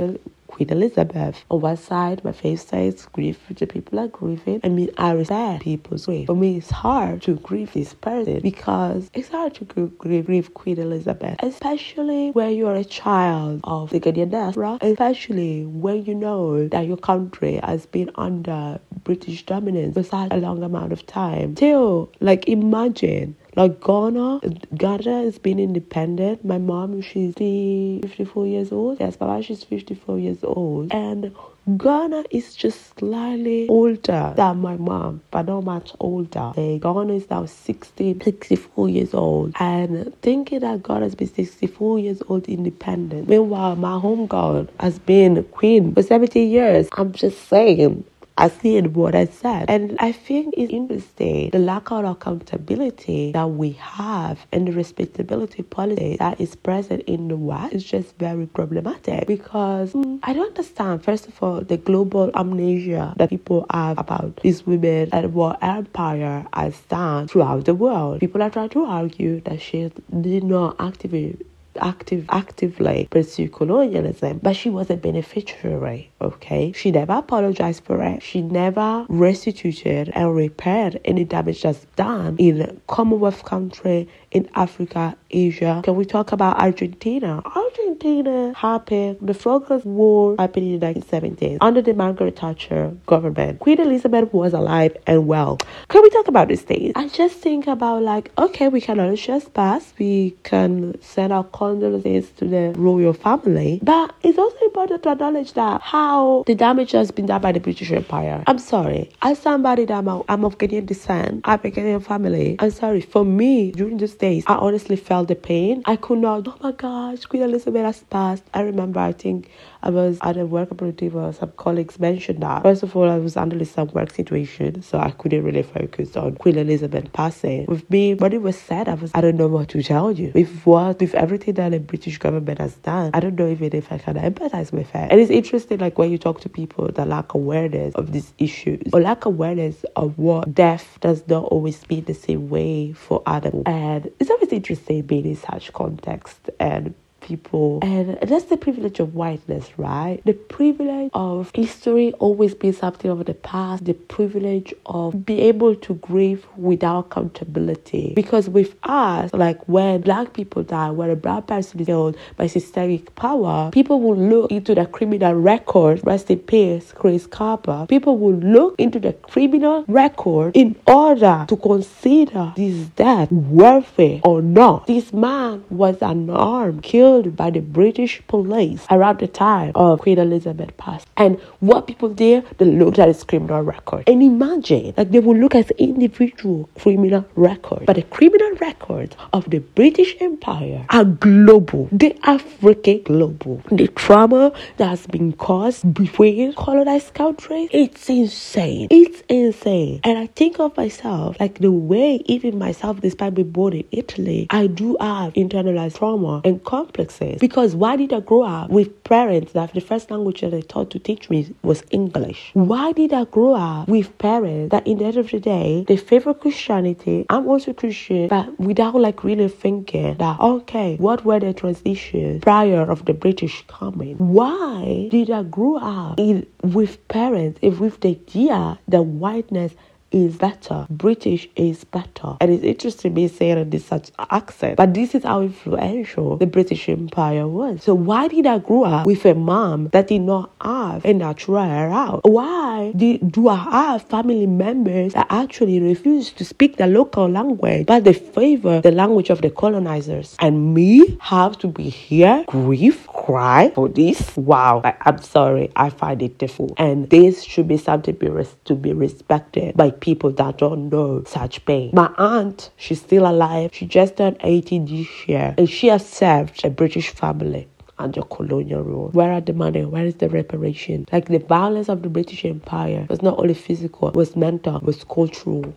Queen 0.54 0.70
Elizabeth. 0.70 1.44
On 1.50 1.62
one 1.62 1.78
side, 1.78 2.24
my 2.24 2.32
face 2.32 2.64
says 2.64 3.08
grief, 3.12 3.40
the 3.50 3.66
people 3.66 4.00
are 4.00 4.08
grieving. 4.08 4.62
I 4.64 4.70
mean, 4.70 4.92
I 5.00 5.14
respect 5.14 5.64
people's 5.64 6.06
grief. 6.06 6.28
For 6.28 6.36
me, 6.36 6.58
it's 6.58 6.70
hard 6.70 7.24
to 7.24 7.38
grieve 7.38 7.74
this 7.74 7.96
person 7.96 8.40
because 8.42 9.10
it's 9.16 9.30
hard 9.30 9.56
to 9.56 9.66
grieve, 9.66 10.28
grieve 10.28 10.54
Queen 10.54 10.78
Elizabeth, 10.78 11.38
especially 11.42 12.30
when 12.32 12.56
you're 12.56 12.76
a 12.76 12.84
child 12.84 13.62
of 13.64 13.90
the 13.90 14.00
Ghanaian 14.00 14.30
diaspora, 14.30 14.78
especially 14.82 15.66
when 15.66 16.06
you 16.06 16.14
know 16.14 16.68
that 16.68 16.86
your 16.86 16.98
country 16.98 17.60
has 17.64 17.88
been 17.88 18.12
under 18.14 18.80
British 19.04 19.48
dominance 19.48 19.96
for 19.96 20.04
such 20.04 20.32
a 20.32 20.38
long 20.38 20.62
amount 20.62 20.94
of 20.94 21.04
time. 21.08 21.56
Still, 21.56 22.12
like 22.20 22.48
imagine 22.48 23.36
like 23.56 23.82
Ghana, 23.82 24.42
Ghana 24.78 25.24
has 25.24 25.40
been 25.40 25.60
independent. 25.60 26.46
My 26.46 26.58
mom, 26.58 27.02
she's 27.02 27.36
54 27.36 28.48
years 28.48 28.72
old. 28.72 29.00
Yes, 29.00 29.18
Baba, 29.18 29.44
she's 29.44 29.64
54 29.64 30.20
years 30.20 30.44
old. 30.44 30.94
And 30.94 31.36
Ghana 31.78 32.26
is 32.32 32.56
just 32.56 33.00
slightly 33.00 33.68
older 33.70 34.34
than 34.36 34.60
my 34.62 34.78
mom, 34.78 35.22
but 35.32 35.44
not 35.48 35.64
much 35.64 35.94
older. 36.00 36.54
Uh, 36.58 36.78
Ghana 36.78 37.14
is 37.14 37.30
now 37.30 37.46
60, 37.46 38.20
64 38.24 38.90
years 38.90 39.14
old. 39.14 39.54
And 39.60 40.14
thinking 40.22 40.60
that 40.62 40.84
Ghana 40.84 41.02
has 41.06 41.16
been 41.16 41.30
64 41.34 42.00
years 42.00 42.22
old 42.28 42.48
independent. 42.48 43.30
Meanwhile, 43.30 43.78
my 43.78 44.00
home 44.00 44.28
girl 44.28 44.68
has 44.80 45.00
been 45.00 45.44
queen 45.46 45.94
for 45.94 46.04
70 46.04 46.40
years. 46.42 46.90
I'm 46.98 47.14
just 47.14 47.48
saying, 47.48 48.04
I 48.38 48.50
see 48.50 48.78
in 48.78 48.94
what 48.94 49.16
I 49.16 49.26
said. 49.26 49.70
And 49.70 49.98
I 50.00 50.12
think 50.12 50.56
it's 50.58 50.74
interesting 50.74 51.52
the 51.52 51.60
lack 51.60 51.92
of 51.92 52.06
accountability 52.06 53.32
that 53.34 53.46
we 53.52 53.72
have 53.74 54.46
and 54.52 54.68
the 54.68 54.72
respectability 54.72 55.64
policy 55.64 56.18
that 56.20 56.42
is 56.42 56.56
present 56.56 57.04
in 57.04 57.28
the 57.28 57.38
West 57.38 57.74
is 57.74 57.84
just 57.84 58.18
very 58.18 58.48
problematic 58.48 59.28
because 59.28 59.94
mm, 59.94 60.20
I 60.24 60.34
don't 60.34 60.48
understand, 60.48 61.04
first 61.04 61.28
of 61.28 61.42
all, 61.44 61.62
the 61.62 61.78
global 61.78 62.32
amnesia 62.36 63.14
that 63.18 63.30
people 63.30 63.66
have 63.72 64.00
about 64.00 64.38
these 64.42 64.66
women 64.66 65.10
and 65.12 65.34
what 65.34 65.62
empire 65.62 66.46
has 66.54 66.80
done 66.90 67.28
throughout 67.28 67.66
the 67.66 67.76
world. 67.76 68.20
People 68.20 68.42
are 68.42 68.50
trying 68.50 68.70
to 68.70 68.86
argue 68.86 69.42
that 69.42 69.62
she 69.62 69.92
did 70.22 70.44
not 70.44 70.76
activate 70.80 71.46
active 71.80 72.26
actively 72.30 73.08
pursue 73.12 73.50
colonialism, 73.50 74.40
but 74.42 74.56
she 74.56 74.70
was 74.70 74.90
a 74.90 74.98
beneficiary. 74.98 76.12
Okay, 76.22 76.72
she 76.72 76.92
never 76.92 77.14
apologized 77.14 77.84
for 77.84 78.02
it. 78.04 78.22
She 78.24 78.42
never 78.42 79.06
restituted 79.10 80.10
and 80.14 80.36
repaired 80.36 81.00
any 81.06 81.24
damage 81.24 81.62
that's 81.64 81.86
done 81.96 82.36
in 82.38 82.82
Commonwealth 82.88 83.44
country 83.46 84.08
in 84.32 84.50
Africa, 84.56 85.16
Asia. 85.34 85.82
Can 85.84 85.96
we 85.96 86.06
talk 86.06 86.32
about 86.32 86.60
Argentina? 86.60 87.42
Argentina 87.46 88.54
happened, 88.56 89.18
the 89.22 89.34
Falklands 89.34 89.86
War 89.86 90.36
happened 90.38 90.74
in 90.74 90.80
the 90.80 90.86
1970s 90.86 91.58
under 91.62 91.82
the 91.82 91.94
Margaret 91.94 92.38
Thatcher 92.38 92.96
government. 93.06 93.60
Queen 93.60 93.80
Elizabeth 93.80 94.34
was 94.34 94.54
alive 94.54 94.96
and 95.08 95.28
well. 95.28 95.58
Can 95.90 96.02
we 96.02 96.10
talk 96.10 96.28
about 96.28 96.48
these 96.48 96.62
things? 96.62 96.94
I 96.96 97.08
just 97.08 97.38
think 97.40 97.68
about 97.68 98.04
like, 98.04 98.32
okay, 98.38 98.68
we 98.68 98.82
can 98.82 99.00
all 99.00 99.16
just 99.16 99.54
pass. 99.54 99.94
We 99.98 100.36
can 100.44 101.00
send 101.02 101.34
our 101.34 101.44
condolences 101.46 102.30
to 102.38 102.46
the 102.46 102.74
royal 102.78 103.14
family. 103.14 103.80
But 103.82 104.14
it's 104.24 104.38
also 104.38 104.58
important 104.66 105.04
to 105.04 105.10
acknowledge 105.10 105.54
that 105.54 105.82
how 105.82 106.44
the 106.46 106.56
damage 106.56 106.92
has 106.92 107.12
been 107.12 107.26
done 107.26 107.42
by 107.42 107.52
the 107.52 107.60
British 107.60 107.92
Empire. 107.92 108.44
I'm 108.48 108.60
sorry. 108.60 109.10
As 109.22 109.40
somebody 109.40 109.86
that 109.86 109.94
I'm, 109.94 110.08
a, 110.08 110.24
I'm 110.30 110.46
of 110.46 110.58
Ghanaian 110.58 110.86
descent, 110.86 111.42
I'm 111.46 111.60
a 111.60 111.72
Ghanaian 111.72 112.04
family. 112.04 112.56
I'm 112.60 112.72
sorry. 112.72 113.02
For 113.02 113.26
me, 113.26 113.72
during 113.72 113.98
this 113.98 114.16
days, 114.16 114.44
I 114.48 114.56
honestly 114.56 114.96
felt 114.96 115.23
the 115.26 115.36
pain. 115.36 115.82
I 115.86 115.96
could 115.96 116.20
not, 116.20 116.48
oh 116.48 116.58
my 116.62 116.72
gosh, 116.72 117.26
Queen 117.26 117.44
Elizabeth 117.44 117.84
has 117.86 118.04
passed. 118.04 118.44
I 118.54 118.62
remember, 118.62 119.00
I 119.00 119.12
think 119.14 119.50
I 119.84 119.90
was 119.90 120.18
at 120.22 120.38
a 120.38 120.46
work 120.46 120.72
opportunity 120.72 121.10
where 121.10 121.26
uh, 121.26 121.32
some 121.34 121.52
colleagues 121.58 122.00
mentioned 122.00 122.42
that. 122.42 122.64
First 122.64 122.84
of 122.84 122.96
all, 122.96 123.10
I 123.10 123.18
was 123.18 123.36
under 123.36 123.64
some 123.66 123.90
um, 123.90 123.94
work 123.94 124.12
situation, 124.12 124.82
so 124.82 124.98
I 124.98 125.12
couldn't 125.12 125.44
really 125.44 125.62
focus 125.62 126.16
on 126.16 126.36
Queen 126.36 126.58
Elizabeth 126.58 127.12
passing. 127.12 127.66
With 127.66 127.90
me, 127.90 128.14
when 128.14 128.32
it 128.32 128.42
was 128.42 128.58
said, 128.58 128.88
I 128.88 128.94
was, 128.94 129.12
I 129.14 129.20
don't 129.20 129.36
know 129.36 129.50
what 129.50 129.68
to 129.70 129.84
tell 129.84 130.14
you. 130.14 130.32
With 130.34 130.62
what, 130.66 131.02
with 131.02 131.14
everything 131.16 131.56
that 131.56 131.70
the 131.70 131.80
British 131.80 132.18
government 132.18 132.60
has 132.60 132.76
done, 132.76 133.12
I 133.14 133.20
don't 133.20 133.36
know 133.36 133.50
even 133.50 133.76
if 133.76 133.92
I 133.92 133.98
can 133.98 134.16
empathize 134.16 134.72
with 134.72 134.88
it. 134.96 135.12
And 135.12 135.20
it's 135.20 135.30
interesting, 135.30 135.80
like 135.80 135.98
when 135.98 136.10
you 136.10 136.18
talk 136.18 136.40
to 136.42 136.50
people 136.50 136.90
that 136.90 137.08
lack 137.10 137.34
awareness 137.34 137.94
of 137.96 138.14
these 138.14 138.34
issues 138.38 138.84
or 138.94 139.02
lack 139.02 139.26
awareness 139.26 139.84
of 139.98 140.18
what 140.18 140.56
death 140.56 140.98
does 141.02 141.28
not 141.28 141.44
always 141.44 141.88
mean 141.90 142.06
the 142.06 142.14
same 142.14 142.50
way 142.50 142.94
for 142.94 143.22
animals. 143.28 143.64
And 143.66 144.10
it's 144.22 144.30
always 144.30 144.54
interesting 144.54 145.02
being 145.02 145.26
in 145.26 145.36
such 145.36 145.74
context 145.74 146.50
and 146.58 146.96
people. 147.24 147.80
And 147.82 148.20
that's 148.22 148.46
the 148.46 148.58
privilege 148.58 149.00
of 149.00 149.16
whiteness, 149.16 149.72
right? 149.78 150.22
The 150.26 150.34
privilege 150.34 151.10
of 151.14 151.52
history 151.56 152.14
always 152.14 152.54
being 152.54 152.74
something 152.74 153.10
of 153.10 153.26
the 153.26 153.34
past, 153.34 153.86
the 153.86 153.94
privilege 153.94 154.74
of 154.86 155.26
being 155.26 155.40
able 155.40 155.76
to 155.76 155.96
grieve 155.96 156.46
without 156.56 157.08
accountability. 157.08 158.14
Because 158.16 158.50
with 158.50 158.76
us, 158.84 159.34
like 159.34 159.68
when 159.68 160.02
black 160.02 160.34
people 160.34 160.64
die, 160.64 160.92
when 160.92 161.10
a 161.10 161.16
black 161.16 161.48
person 161.48 161.80
is 161.80 161.88
killed 161.88 162.18
by 162.38 162.48
systemic 162.48 163.16
power, 163.16 163.72
people 163.72 164.00
will 164.00 164.18
look 164.18 164.52
into 164.52 164.76
the 164.76 164.86
criminal 164.86 165.34
record, 165.34 166.02
rest 166.04 166.30
in 166.30 166.40
peace, 166.40 166.92
Chris 166.96 167.26
Kaba. 167.26 167.88
People 167.88 168.18
will 168.18 168.36
look 168.36 168.76
into 168.78 169.00
the 169.00 169.14
criminal 169.14 169.86
record 169.88 170.56
in 170.56 170.76
order 170.86 171.46
to 171.48 171.56
consider 171.56 172.54
this 172.56 172.88
death 172.90 173.32
worthy 173.32 174.20
or 174.24 174.42
not. 174.42 174.88
This 174.88 175.14
man 175.14 175.64
was 175.70 175.98
unarmed, 176.02 176.84
killed 176.84 177.13
killed 177.14 177.36
by 177.36 177.52
the 177.52 177.60
British 177.60 178.22
police 178.28 178.86
around 178.90 179.20
the 179.20 179.28
time 179.28 179.72
of 179.76 180.00
Queen 180.00 180.18
Elizabeth 180.18 180.76
passed. 180.78 181.08
And 181.18 181.40
what 181.60 181.88
people 181.88 182.10
did, 182.10 182.46
they 182.58 182.66
looked 182.66 183.00
at 183.00 183.08
his 183.08 183.24
criminal 183.24 183.62
record. 183.62 184.04
And 184.08 184.24
imagine, 184.24 184.94
like 184.98 185.12
they 185.12 185.20
would 185.20 185.38
look 185.38 185.56
at 185.56 185.70
individual 185.72 186.70
criminal 186.80 187.26
record, 187.36 187.86
but 187.86 187.96
the 187.96 188.02
criminal 188.04 188.52
records 188.60 189.16
of 189.32 189.50
the 189.50 189.60
British 189.60 190.16
Empire 190.20 190.86
are 190.90 191.06
global. 191.06 191.88
They 191.92 192.14
are 192.24 192.40
freaking 192.40 193.04
global. 193.04 193.62
The 193.72 193.88
trauma 193.88 194.52
that 194.78 194.88
has 194.88 195.06
been 195.08 195.34
caused 195.34 195.94
between 195.94 196.54
colonized 196.54 197.14
countries, 197.14 197.70
it's 197.72 198.10
insane. 198.10 198.88
It's 198.90 199.22
insane. 199.30 200.00
And 200.04 200.18
I 200.18 200.28
think 200.28 200.60
of 200.60 200.76
myself 200.78 201.38
like 201.40 201.60
the 201.60 201.72
way 201.72 202.22
even 202.26 202.58
myself, 202.58 203.02
despite 203.02 203.36
being 203.36 203.52
born 203.52 203.74
in 203.74 203.84
Italy, 203.92 204.48
I 204.50 204.68
do 204.68 204.98
have 205.00 205.34
internalized 205.34 205.98
trauma 205.98 206.42
and 206.44 206.64
complex 206.64 207.03
complexes. 207.04 207.40
Because 207.40 207.76
why 207.76 207.96
did 207.96 208.14
I 208.14 208.20
grow 208.20 208.44
up 208.44 208.70
with 208.70 209.04
parents 209.04 209.54
that 209.54 209.74
the 209.74 209.82
first 209.82 210.12
language 210.12 210.42
that 210.42 210.52
they 210.52 210.62
taught 210.62 210.90
to 210.92 211.00
teach 211.00 211.30
me 211.30 211.54
was 211.64 211.84
English? 211.92 212.52
Why 212.54 212.92
did 212.92 213.14
I 213.14 213.26
grow 213.26 213.56
up 213.56 213.88
with 213.88 214.18
parents 214.18 214.72
that 214.72 214.86
in 214.88 215.00
the 215.00 215.06
end 215.06 215.18
of 215.18 215.30
the 215.30 215.40
day 215.40 215.86
they 215.88 215.98
favor 215.98 216.34
Christianity? 216.34 217.26
I'm 217.30 217.48
also 217.48 217.74
Christian, 217.74 218.28
but 218.28 218.60
without 218.60 218.96
like 218.96 219.24
really 219.24 219.50
thinking 219.50 220.16
that 220.16 220.40
okay, 220.40 220.96
what 220.98 221.26
were 221.26 221.40
the 221.40 221.54
transitions 221.54 222.42
prior 222.42 222.82
of 222.82 223.06
the 223.06 223.14
British 223.14 223.64
coming? 223.68 224.18
Why 224.18 225.08
did 225.12 225.30
I 225.32 225.44
grow 225.44 225.78
up 225.78 226.20
in, 226.20 226.46
with 226.62 227.08
parents 227.08 227.60
if 227.62 227.80
with 227.80 228.00
the 228.02 228.10
idea 228.10 228.80
that 228.88 229.02
whiteness 229.02 229.74
is 230.14 230.38
better. 230.38 230.86
British 230.90 231.50
is 231.56 231.84
better. 231.84 232.38
And 232.40 232.52
it's 232.52 232.64
interesting 232.64 233.14
me 233.14 233.28
saying 233.28 233.58
it 233.58 233.74
in 233.74 233.80
such 233.80 234.12
accent. 234.30 234.78
But 234.78 234.94
this 234.94 235.16
is 235.16 235.24
how 235.24 235.42
influential 235.42 236.38
the 236.38 236.46
British 236.46 236.88
Empire 236.88 237.48
was. 237.48 237.84
So 237.84 237.96
why 237.96 238.28
did 238.28 238.46
I 238.46 238.60
grow 238.60 238.86
up 238.86 239.06
with 239.06 239.26
a 239.26 239.34
mom 239.34 239.90
that 239.90 240.08
did 240.08 240.22
not 240.22 240.52
have 240.62 241.04
a 241.04 241.14
natural 241.14 241.58
out? 241.58 242.22
Why 242.24 242.94
did, 242.96 243.32
do 243.32 243.48
I 243.48 243.56
have 243.56 244.04
family 244.04 244.48
members 244.48 245.14
that 245.14 245.28
actually 245.30 245.80
refuse 245.80 246.32
to 246.32 246.46
speak 246.46 246.78
the 246.78 246.88
local 246.88 247.28
language, 247.28 247.88
but 247.88 248.04
they 248.04 248.14
favor 248.14 248.82
the 248.82 248.92
language 248.92 249.30
of 249.30 249.42
the 249.42 249.50
colonizers? 249.50 250.36
And 250.40 250.74
me 250.74 251.18
have 251.22 251.58
to 251.60 251.68
be 251.68 251.90
here, 251.90 252.46
grief, 252.48 253.08
cry 253.08 253.72
for 253.74 253.90
this? 253.90 254.36
Wow. 254.38 254.82
I, 254.84 254.96
I'm 255.02 255.22
sorry. 255.22 255.72
I 255.76 255.90
find 255.90 256.22
it 256.22 256.38
difficult. 256.38 256.74
And 256.78 257.10
this 257.10 257.44
should 257.44 257.68
be 257.68 257.78
something 257.78 258.18
to 258.66 258.76
be 258.76 258.94
respected 258.94 259.76
by 259.76 259.92
people 260.04 260.32
that 260.32 260.58
don't 260.58 260.90
know 260.90 261.24
such 261.26 261.64
pain. 261.66 261.90
My 261.94 262.14
aunt, 262.18 262.72
she's 262.76 263.00
still 263.00 263.26
alive. 263.26 263.70
She 263.74 263.86
just 263.86 264.18
turned 264.18 264.36
80 264.42 264.80
this 264.80 265.28
year 265.30 265.56
and 265.58 265.70
she 265.70 265.88
has 265.88 266.06
served 266.06 266.66
a 266.66 266.70
British 266.70 267.10
family 267.10 267.70
under 267.98 268.22
colonial 268.24 268.84
rule. 268.84 269.10
Where 269.14 269.32
are 269.32 269.40
the 269.40 269.54
money? 269.54 269.86
Where 269.86 270.06
is 270.06 270.16
the 270.16 270.28
reparation? 270.28 271.08
Like 271.14 271.28
the 271.30 271.40
violence 271.40 271.88
of 271.88 272.02
the 272.02 272.10
British 272.10 272.44
Empire 272.44 273.08
was 273.10 273.22
not 273.22 273.40
only 273.40 273.54
physical, 273.54 274.10
it 274.10 274.16
was 274.16 274.36
mental, 274.36 274.76
it 274.76 274.84
was 274.84 275.06
cultural. 275.06 275.74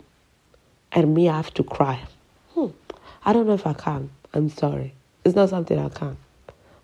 And 0.90 1.14
me, 1.14 1.28
I 1.28 1.36
have 1.36 1.54
to 1.54 1.62
cry. 1.62 2.00
Hmm. 2.54 2.70
I 3.24 3.32
don't 3.32 3.46
know 3.46 3.54
if 3.54 3.66
I 3.66 3.74
can. 3.74 4.10
I'm 4.34 4.48
sorry. 4.48 4.92
It's 5.24 5.36
not 5.36 5.50
something 5.50 5.78
I 5.78 5.88
can. 5.88 6.16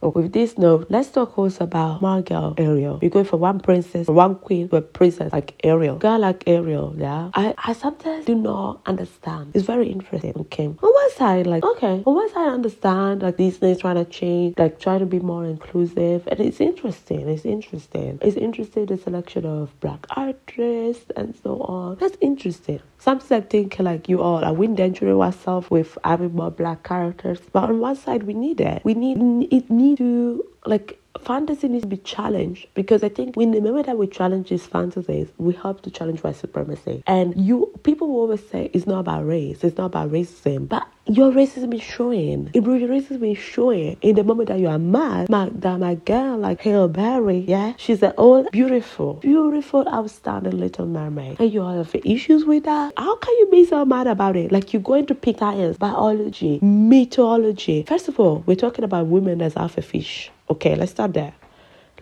But 0.02 0.16
with 0.16 0.32
this 0.32 0.58
note, 0.58 0.86
let's 0.90 1.12
talk 1.12 1.38
also 1.38 1.62
about 1.62 2.02
my 2.02 2.22
girl 2.22 2.54
Ariel. 2.58 2.98
We're 3.00 3.08
going 3.08 3.24
from 3.24 3.38
one 3.38 3.60
princess, 3.60 4.08
one 4.08 4.34
queen 4.34 4.68
to 4.70 4.76
a 4.76 4.82
princess 4.82 5.32
like 5.32 5.54
Ariel. 5.62 5.96
Girl 5.96 6.18
like 6.18 6.42
Ariel, 6.48 6.92
yeah. 6.98 7.30
I, 7.34 7.54
I 7.56 7.72
sometimes 7.72 8.24
do 8.24 8.34
not 8.34 8.80
understand. 8.84 9.52
It's 9.54 9.64
very 9.64 9.88
interesting. 9.88 10.32
Okay. 10.34 10.66
On 10.66 10.76
one 10.80 11.10
side, 11.12 11.46
like 11.46 11.62
okay, 11.62 12.02
on 12.04 12.14
one 12.16 12.28
side 12.30 12.48
I 12.48 12.52
understand 12.52 13.22
like 13.22 13.36
Disney 13.36 13.70
is 13.70 13.78
trying 13.78 13.94
to 13.94 14.04
change, 14.04 14.58
like 14.58 14.80
trying 14.80 14.98
to 14.98 15.06
be 15.06 15.20
more 15.20 15.44
inclusive. 15.44 16.26
And 16.26 16.40
it's 16.40 16.60
interesting. 16.60 17.28
It's 17.28 17.44
interesting. 17.44 18.18
It's 18.22 18.36
interesting 18.36 18.86
the 18.86 18.96
selection 18.96 19.46
of 19.46 19.78
black 19.78 20.04
artists 20.16 21.12
and 21.14 21.32
so 21.44 21.60
on. 21.60 21.98
That's 21.98 22.16
interesting. 22.20 22.80
Sometimes 22.98 23.30
I 23.32 23.40
think 23.40 23.78
like 23.78 24.08
you 24.08 24.20
all 24.20 24.44
are 24.44 24.52
we 24.52 24.66
endangering 24.66 25.20
ourselves 25.20 25.70
with 25.70 25.96
having 26.04 26.34
more 26.34 26.50
black 26.50 26.82
characters. 26.82 27.38
But 27.52 27.64
on 27.64 27.78
one 27.78 27.96
side 27.96 28.24
we 28.24 28.34
need 28.34 28.60
it. 28.60 28.84
We 28.84 28.94
need 28.94 29.18
it 29.52 29.70
need 29.70 29.91
to 29.96 30.44
like 30.66 30.98
fantasy 31.20 31.68
needs 31.68 31.82
to 31.82 31.88
be 31.88 31.98
challenged 31.98 32.66
because 32.74 33.02
I 33.02 33.08
think 33.08 33.36
when 33.36 33.50
the 33.50 33.60
moment 33.60 33.86
that 33.86 33.98
we 33.98 34.06
challenge 34.06 34.48
these 34.48 34.66
fantasies, 34.66 35.28
we 35.38 35.54
help 35.54 35.82
to 35.82 35.90
challenge 35.90 36.22
white 36.22 36.36
supremacy. 36.36 37.02
And 37.06 37.36
you 37.36 37.72
people 37.82 38.08
will 38.08 38.20
always 38.20 38.46
say 38.48 38.70
it's 38.72 38.86
not 38.86 39.00
about 39.00 39.26
race, 39.26 39.62
it's 39.64 39.76
not 39.76 39.86
about 39.86 40.10
racism, 40.10 40.68
but 40.68 40.86
your 41.06 41.32
racism 41.32 41.74
is 41.74 41.82
showing. 41.82 42.50
It 42.54 42.62
your 42.62 42.88
racism 42.88 43.32
is 43.32 43.38
showing 43.38 43.96
in 44.02 44.14
the 44.14 44.24
moment 44.24 44.48
that 44.48 44.60
you 44.60 44.68
are 44.68 44.78
mad. 44.78 45.28
My, 45.28 45.48
that 45.52 45.78
my 45.80 45.96
girl, 45.96 46.38
like 46.38 46.60
Halle 46.60 46.88
Bailey, 46.88 47.40
yeah, 47.40 47.74
she's 47.76 48.02
an 48.02 48.12
old, 48.16 48.50
beautiful, 48.52 49.14
beautiful, 49.14 49.86
outstanding 49.88 50.58
little 50.58 50.86
mermaid. 50.86 51.40
And 51.40 51.52
you 51.52 51.62
have 51.62 51.94
issues 52.04 52.44
with 52.44 52.64
that. 52.64 52.92
How 52.96 53.16
can 53.16 53.34
you 53.38 53.48
be 53.50 53.64
so 53.64 53.84
mad 53.84 54.06
about 54.06 54.36
it? 54.36 54.52
Like 54.52 54.72
you're 54.72 54.82
going 54.82 55.06
to 55.06 55.14
pick 55.14 55.38
science, 55.38 55.76
biology, 55.76 56.60
mythology. 56.62 57.84
First 57.88 58.08
of 58.08 58.20
all, 58.20 58.44
we're 58.46 58.54
talking 58.54 58.84
about 58.84 59.06
women 59.06 59.42
as 59.42 59.56
alpha 59.56 59.82
fish. 59.82 60.30
Okay, 60.52 60.74
let's 60.74 60.90
start 60.90 61.14
there. 61.14 61.32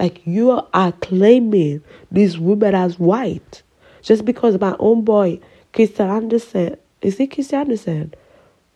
Like 0.01 0.27
you 0.27 0.61
are 0.75 0.91
claiming 0.91 1.85
this 2.11 2.37
woman 2.37 2.75
as 2.75 2.99
white 2.99 3.63
just 4.03 4.25
because 4.25 4.59
my 4.59 4.75
own 4.81 5.05
boy, 5.05 5.39
Christian 5.73 6.11
Andersen, 6.11 6.77
is 7.01 7.19
he 7.19 7.29
Christian 7.29 7.61
Andersen? 7.61 8.13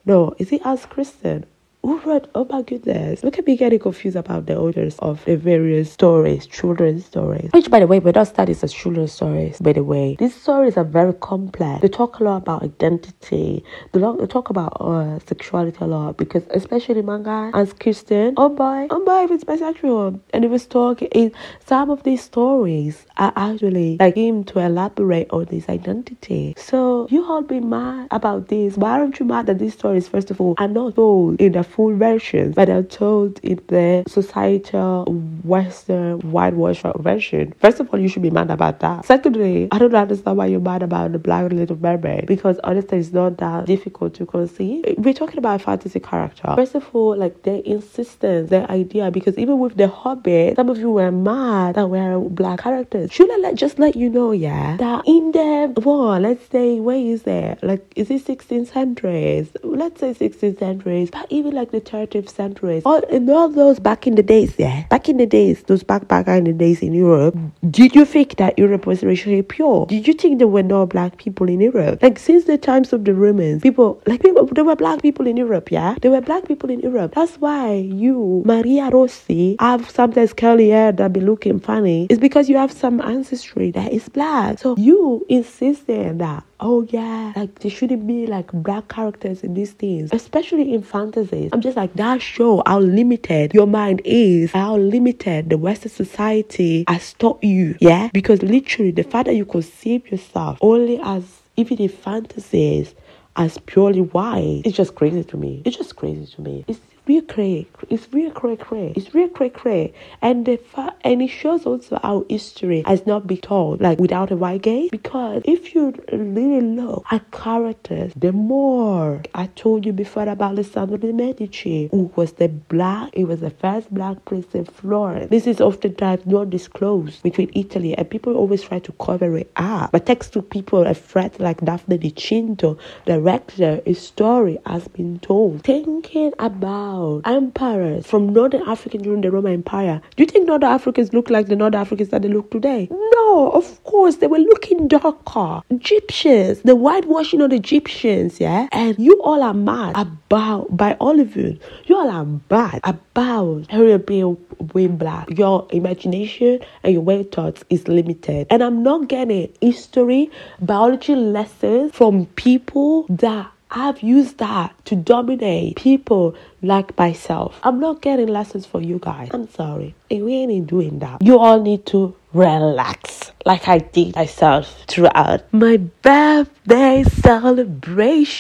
No, 0.05 0.33
is 0.39 0.51
he 0.51 0.59
Hans 0.59 0.87
Christian? 0.87 1.45
Who 1.85 2.01
wrote? 2.01 2.31
Oh 2.35 2.47
my 2.49 2.63
goodness. 2.63 3.23
Look 3.23 3.39
at 3.39 3.47
me 3.47 3.59
getting 3.59 3.79
confused 3.79 4.17
about 4.17 4.47
the 4.47 4.57
authors 4.59 4.99
of 5.01 5.23
the 5.27 5.37
various 5.37 5.93
stories, 5.93 6.47
children's 6.47 7.05
stories. 7.05 7.51
Which, 7.53 7.71
by 7.71 7.81
the 7.81 7.87
way, 7.87 7.99
we're 7.99 8.13
not 8.13 8.29
studies 8.29 8.65
as 8.65 8.73
children's 8.73 9.13
stories, 9.13 9.59
by 9.59 9.75
the 9.75 9.85
way. 9.85 10.17
These 10.19 10.35
stories 10.35 10.79
are 10.79 10.85
very 10.85 11.13
complex. 11.13 11.83
They 11.83 11.89
talk 11.89 12.21
a 12.21 12.25
lot 12.25 12.39
about 12.39 12.63
identity. 12.63 13.63
They 13.93 14.01
talk 14.01 14.49
about 14.49 14.81
uh, 14.81 15.19
sexuality 15.27 15.77
a 15.83 15.87
lot 15.87 16.17
because, 16.17 16.45
especially 16.53 17.03
manga, 17.03 17.51
Hans 17.53 17.75
Christian, 17.75 18.33
oh 18.39 18.49
boy, 18.49 18.87
oh 18.89 19.05
boy, 19.05 19.25
if 19.25 19.31
it's 19.33 19.45
bisexual. 19.45 20.19
And 20.33 20.43
it 20.43 20.49
was 20.49 20.65
talking, 20.65 21.33
some 21.67 21.91
of 21.91 22.03
these 22.05 22.23
stories 22.23 23.05
are 23.19 23.35
actually 23.37 23.99
like 24.01 24.15
him 24.15 24.45
to 24.45 24.61
elaborate 24.61 25.31
on 25.33 25.45
this 25.51 25.69
identity. 25.69 26.55
So, 26.57 27.09
you 27.11 27.27
all 27.27 27.43
be 27.43 27.61
mad 27.61 28.09
about 28.11 28.49
this. 28.49 28.79
Why 28.79 28.93
aren't 29.01 29.21
you 29.21 29.27
mad 29.27 29.45
that 29.49 29.59
these 29.59 29.75
stories, 29.75 30.09
first 30.09 30.31
of 30.31 30.41
all, 30.41 30.55
are 30.57 30.67
not 30.67 30.97
told 30.97 31.39
in 31.43 31.53
the 31.53 31.74
full 31.75 31.97
version, 31.97 32.53
but 32.53 32.69
are 32.69 32.83
told 32.83 33.41
in 33.43 33.61
the 33.69 34.05
societal 34.07 35.05
Western 35.43 36.21
whitewash 36.31 36.83
version. 36.97 37.53
First 37.59 37.81
of 37.81 37.91
all, 37.91 37.99
you 37.99 38.09
should 38.09 38.23
be 38.23 38.31
mad 38.31 38.51
about 38.51 38.81
that. 38.81 39.05
Secondly, 39.05 39.69
I 39.73 39.79
don't 39.79 39.95
understand 39.95 40.37
why 40.37 40.47
you're 40.47 40.61
mad 40.61 40.83
about 40.83 41.13
the 41.13 41.19
Black 41.19 41.51
Little 41.53 41.77
Mermaid 41.77 42.27
because 42.27 42.59
honestly, 42.65 42.99
it's 42.99 43.13
not 43.13 43.39
that 43.39 43.67
difficult 43.67 44.15
to 44.15 44.27
conceive. 44.27 44.85
We're 44.99 45.15
talking 45.15 45.39
about 45.39 45.61
a 45.61 45.65
fantasy 45.65 46.01
character. 46.01 46.53
First 46.55 46.75
of 46.75 46.89
all, 46.95 47.17
like 47.17 47.43
their 47.43 47.61
insistence, 47.65 48.51
their 48.51 48.71
idea, 48.71 49.11
because 49.11 49.37
even 49.39 49.59
with 49.59 49.77
the 49.77 49.89
Hobbit, 49.89 50.57
some 50.57 50.69
of 50.69 50.79
you 50.79 50.91
were 50.91 51.11
mad 51.11 51.75
that 51.75 51.89
we're 51.89 52.19
black 52.21 52.61
characters. 52.61 53.13
Should 53.13 53.31
I 53.33 53.37
let, 53.39 53.55
just 53.57 53.79
let 53.79 53.97
you 53.97 54.09
know, 54.09 54.33
yeah, 54.33 54.77
that 54.77 55.03
in 55.07 55.33
the 55.33 55.81
war, 55.81 56.21
let's 56.21 56.47
say, 56.51 56.81
where 56.81 56.97
is 56.97 57.23
there? 57.23 57.57
Like, 57.63 57.85
is 57.97 58.11
it 58.11 58.25
16th 58.25 58.73
centuries? 58.73 59.49
Let's 59.63 60.01
say 60.01 60.15
16th 60.15 60.59
centuries, 60.59 61.11
but 61.11 61.27
even 61.31 61.55
like 61.55 61.64
like 61.73 61.85
the 61.85 61.91
30th 61.91 62.29
century. 62.29 62.83
All 62.85 63.01
in 63.05 63.29
all 63.31 63.49
those 63.49 63.79
back 63.79 64.07
in 64.07 64.15
the 64.15 64.23
days, 64.23 64.55
yeah, 64.59 64.87
back 64.89 65.09
in 65.09 65.17
the 65.17 65.27
days, 65.27 65.63
those 65.63 65.83
back 65.83 66.09
back 66.09 66.29
in 66.29 66.45
the 66.45 66.53
days 66.53 66.83
in 66.83 66.93
Europe, 66.93 67.37
did 67.71 67.95
you 67.95 68.05
think 68.05 68.37
that 68.37 68.59
Europe 68.59 68.87
was 68.87 69.03
racially 69.03 69.43
pure? 69.43 69.87
Did 69.87 70.07
you 70.07 70.15
think 70.15 70.39
there 70.39 70.49
were 70.49 70.63
no 70.63 70.87
black 70.87 71.17
people 71.17 71.49
in 71.49 71.61
Europe? 71.61 72.03
Like 72.03 72.19
since 72.19 72.45
the 72.45 72.59
times 72.59 72.93
of 72.93 73.05
the 73.05 73.15
Romans, 73.15 73.63
people 73.63 74.03
like 74.07 74.23
people 74.23 74.47
there 74.47 74.65
were 74.65 74.77
black 74.77 75.03
people 75.03 75.27
in 75.27 75.37
Europe, 75.37 75.71
yeah, 75.71 75.97
there 76.03 76.11
were 76.11 76.21
black 76.21 76.47
people 76.47 76.71
in 76.71 76.81
Europe. 76.81 77.15
That's 77.15 77.37
why 77.37 77.75
you, 77.75 78.43
Maria 78.45 78.91
Rossi, 78.91 79.57
have 79.61 79.89
sometimes 79.91 80.33
curly 80.33 80.71
hair 80.71 80.93
that 80.93 81.13
be 81.13 81.21
looking 81.21 81.61
funny. 81.61 82.07
It's 82.11 82.21
because 82.21 82.49
you 82.49 82.57
have 82.57 82.73
some 82.73 83.01
ancestry 83.01 83.71
that 83.73 83.93
is 83.93 84.09
black. 84.09 84.59
So 84.59 84.77
you 84.77 85.25
insisting 85.29 86.19
that 86.19 86.45
oh 86.65 86.87
yeah, 86.91 87.33
like 87.37 87.61
there 87.61 87.71
shouldn't 87.71 88.07
be 88.07 88.27
like 88.27 88.51
black 88.53 88.89
characters 88.89 89.45
in 89.45 89.55
these 89.55 89.73
things, 89.73 90.11
especially 90.13 90.73
in 90.75 90.83
fantasies. 90.83 91.51
I'm 91.53 91.61
just 91.61 91.77
like 91.77 91.93
that 91.95 92.21
show 92.21 92.63
how 92.67 92.81
limited 92.81 93.55
your 93.55 93.67
mind 93.67 94.01
is, 94.05 94.51
how 94.51 94.77
limited 94.77 95.51
the 95.51 95.59
Western 95.59 95.93
society 95.93 96.85
has 96.89 97.13
taught 97.15 97.45
you. 97.45 97.77
Yeah, 97.81 98.09
because 98.13 98.43
literally 98.43 98.91
the 98.91 99.05
fact 99.05 99.27
that 99.27 99.35
you 99.35 99.45
conceive 99.45 100.11
yourself 100.11 100.59
only 100.61 100.99
as 101.05 101.43
even 101.57 101.79
in 101.79 101.91
fantasies 101.91 102.95
as 103.37 103.59
purely 103.59 104.01
white, 104.01 104.63
it's 104.65 104.77
just 104.77 104.95
crazy 104.95 105.23
to 105.23 105.37
me. 105.37 105.63
It's 105.65 105.77
just 105.77 105.97
crazy 105.97 106.27
to 106.35 106.41
me. 106.41 106.65
It's 106.67 106.81
real 107.07 107.23
cray. 107.23 107.67
It's 107.91 108.13
real 108.13 108.31
cray 108.31 108.57
cray. 108.57 108.93
It's 108.97 109.15
real 109.15 109.29
cray 109.29 109.51
cray. 109.51 109.93
And 110.23 110.47
the 110.47 110.57
fa- 110.57 110.95
and 111.03 111.23
it 111.23 111.29
shows 111.29 111.67
also 111.67 111.99
our 112.03 112.25
history 112.29 112.83
has 112.87 113.07
not 113.07 113.27
been 113.27 113.39
told 113.39 113.81
like 113.81 113.99
without 113.99 114.31
a 114.31 114.37
white 114.37 114.63
gaze. 114.63 114.91
Because 114.91 115.43
if 115.45 115.75
you 115.75 115.95
really 116.13 116.61
look 116.63 117.05
at 117.11 117.31
characters, 117.31 118.13
the 118.17 118.33
more 118.33 119.23
I 119.35 119.47
told 119.49 119.85
you 119.85 119.93
before 119.93 120.23
about 120.29 120.53
Alessandro 120.53 120.97
de 120.97 121.13
Medici, 121.13 121.89
who 121.91 122.11
was 122.17 122.33
the 122.33 122.49
black, 122.49 123.15
he 123.15 123.25
was 123.25 123.41
the 123.41 123.51
first 123.51 123.93
black 123.93 124.25
prince 124.25 124.55
in 124.55 124.65
Florence. 124.65 125.31
This 125.31 125.47
is 125.47 125.61
oftentimes 125.61 126.25
not 126.27 126.51
disclosed 126.51 127.23
between 127.23 127.51
Italy 127.55 127.97
and 127.97 128.09
people 128.09 128.35
always 128.35 128.63
try 128.63 128.79
to 128.79 128.93
cover 128.93 129.37
it 129.37 129.51
up. 129.57 129.93
But 129.93 130.07
thanks 130.07 130.31
to 130.31 130.43
people, 130.43 130.87
a 130.87 130.95
threat 130.95 131.39
like 131.41 131.61
Daphne 131.61 131.99
Di 131.99 132.13
Cinto, 132.13 132.79
the 133.05 133.21
rector, 133.21 133.81
a 133.85 133.93
story 133.95 134.59
has 134.65 134.89
been 134.89 135.19
told. 135.19 135.63
Thinking 135.65 136.33
about 136.39 136.94
empires 137.25 138.07
from 138.07 138.33
Northern 138.33 138.63
Africa 138.69 138.99
during 138.99 139.21
the 139.21 139.31
Roman 139.31 139.53
Empire. 139.53 140.01
Do 140.17 140.23
you 140.23 140.27
think 140.27 140.47
Northern 140.47 140.71
Africans 140.71 141.13
look 141.13 141.31
like 141.31 141.47
the 141.47 141.57
Northern 141.57 141.81
Africans 141.81 142.11
that 142.11 142.23
they 142.23 142.29
look 142.29 142.51
today? 142.51 142.89
No, 142.91 143.51
of 143.53 143.83
course, 143.85 144.17
they 144.17 144.27
were 144.27 144.39
looking 144.39 144.89
darker. 144.89 145.63
Egyptians, 145.71 146.61
the 146.63 146.77
whitewashing 146.77 147.41
of 147.41 147.51
the 147.51 147.57
Egyptians, 147.57 148.41
yeah? 148.41 148.69
And 148.73 148.99
you 148.99 149.21
all 149.23 149.43
are 149.43 149.55
mad 149.55 149.95
about, 149.97 150.77
by 150.77 150.95
all 150.95 151.21
of 151.21 151.37
you, 151.37 151.59
you 151.87 151.97
all 151.97 152.11
are 152.11 152.27
mad 152.51 152.81
about 152.85 153.71
Harriet 153.71 154.07
being 154.07 154.37
way 154.73 154.87
black. 154.87 155.31
Your 155.37 155.67
imagination 155.71 156.61
and 156.83 156.93
your 156.93 157.03
way 157.03 157.23
thoughts 157.25 157.65
is 157.71 157.89
limited. 157.89 158.47
And 158.51 158.63
I'm 158.63 158.83
not 158.83 159.09
getting 159.09 159.53
history, 159.61 160.31
biology 160.61 161.15
lessons 161.15 161.93
from 161.95 162.27
people 162.37 163.07
that 163.09 163.51
I've 163.71 164.03
used 164.03 164.39
that 164.39 164.73
to 164.87 164.97
dominate 164.97 165.77
people 165.77 166.37
like 166.63 166.97
myself. 166.97 167.59
I'm 167.63 167.81
not 167.81 168.03
getting 168.03 168.29
lessons 168.29 168.67
for 168.67 168.81
you 168.81 168.99
guys. 169.01 169.31
I'm 169.33 169.49
sorry. 169.49 169.95
We 170.11 170.35
ain't 170.35 170.67
doing 170.69 171.01
that. 171.01 171.23
You 171.23 171.39
all 171.39 171.61
need 171.61 171.87
to 171.87 172.15
relax 172.33 173.33
like 173.45 173.69
I 173.69 173.79
did 173.79 174.17
myself 174.17 174.85
throughout 174.89 175.53
my 175.53 175.77
birthday 175.77 177.03
celebration. 177.05 178.35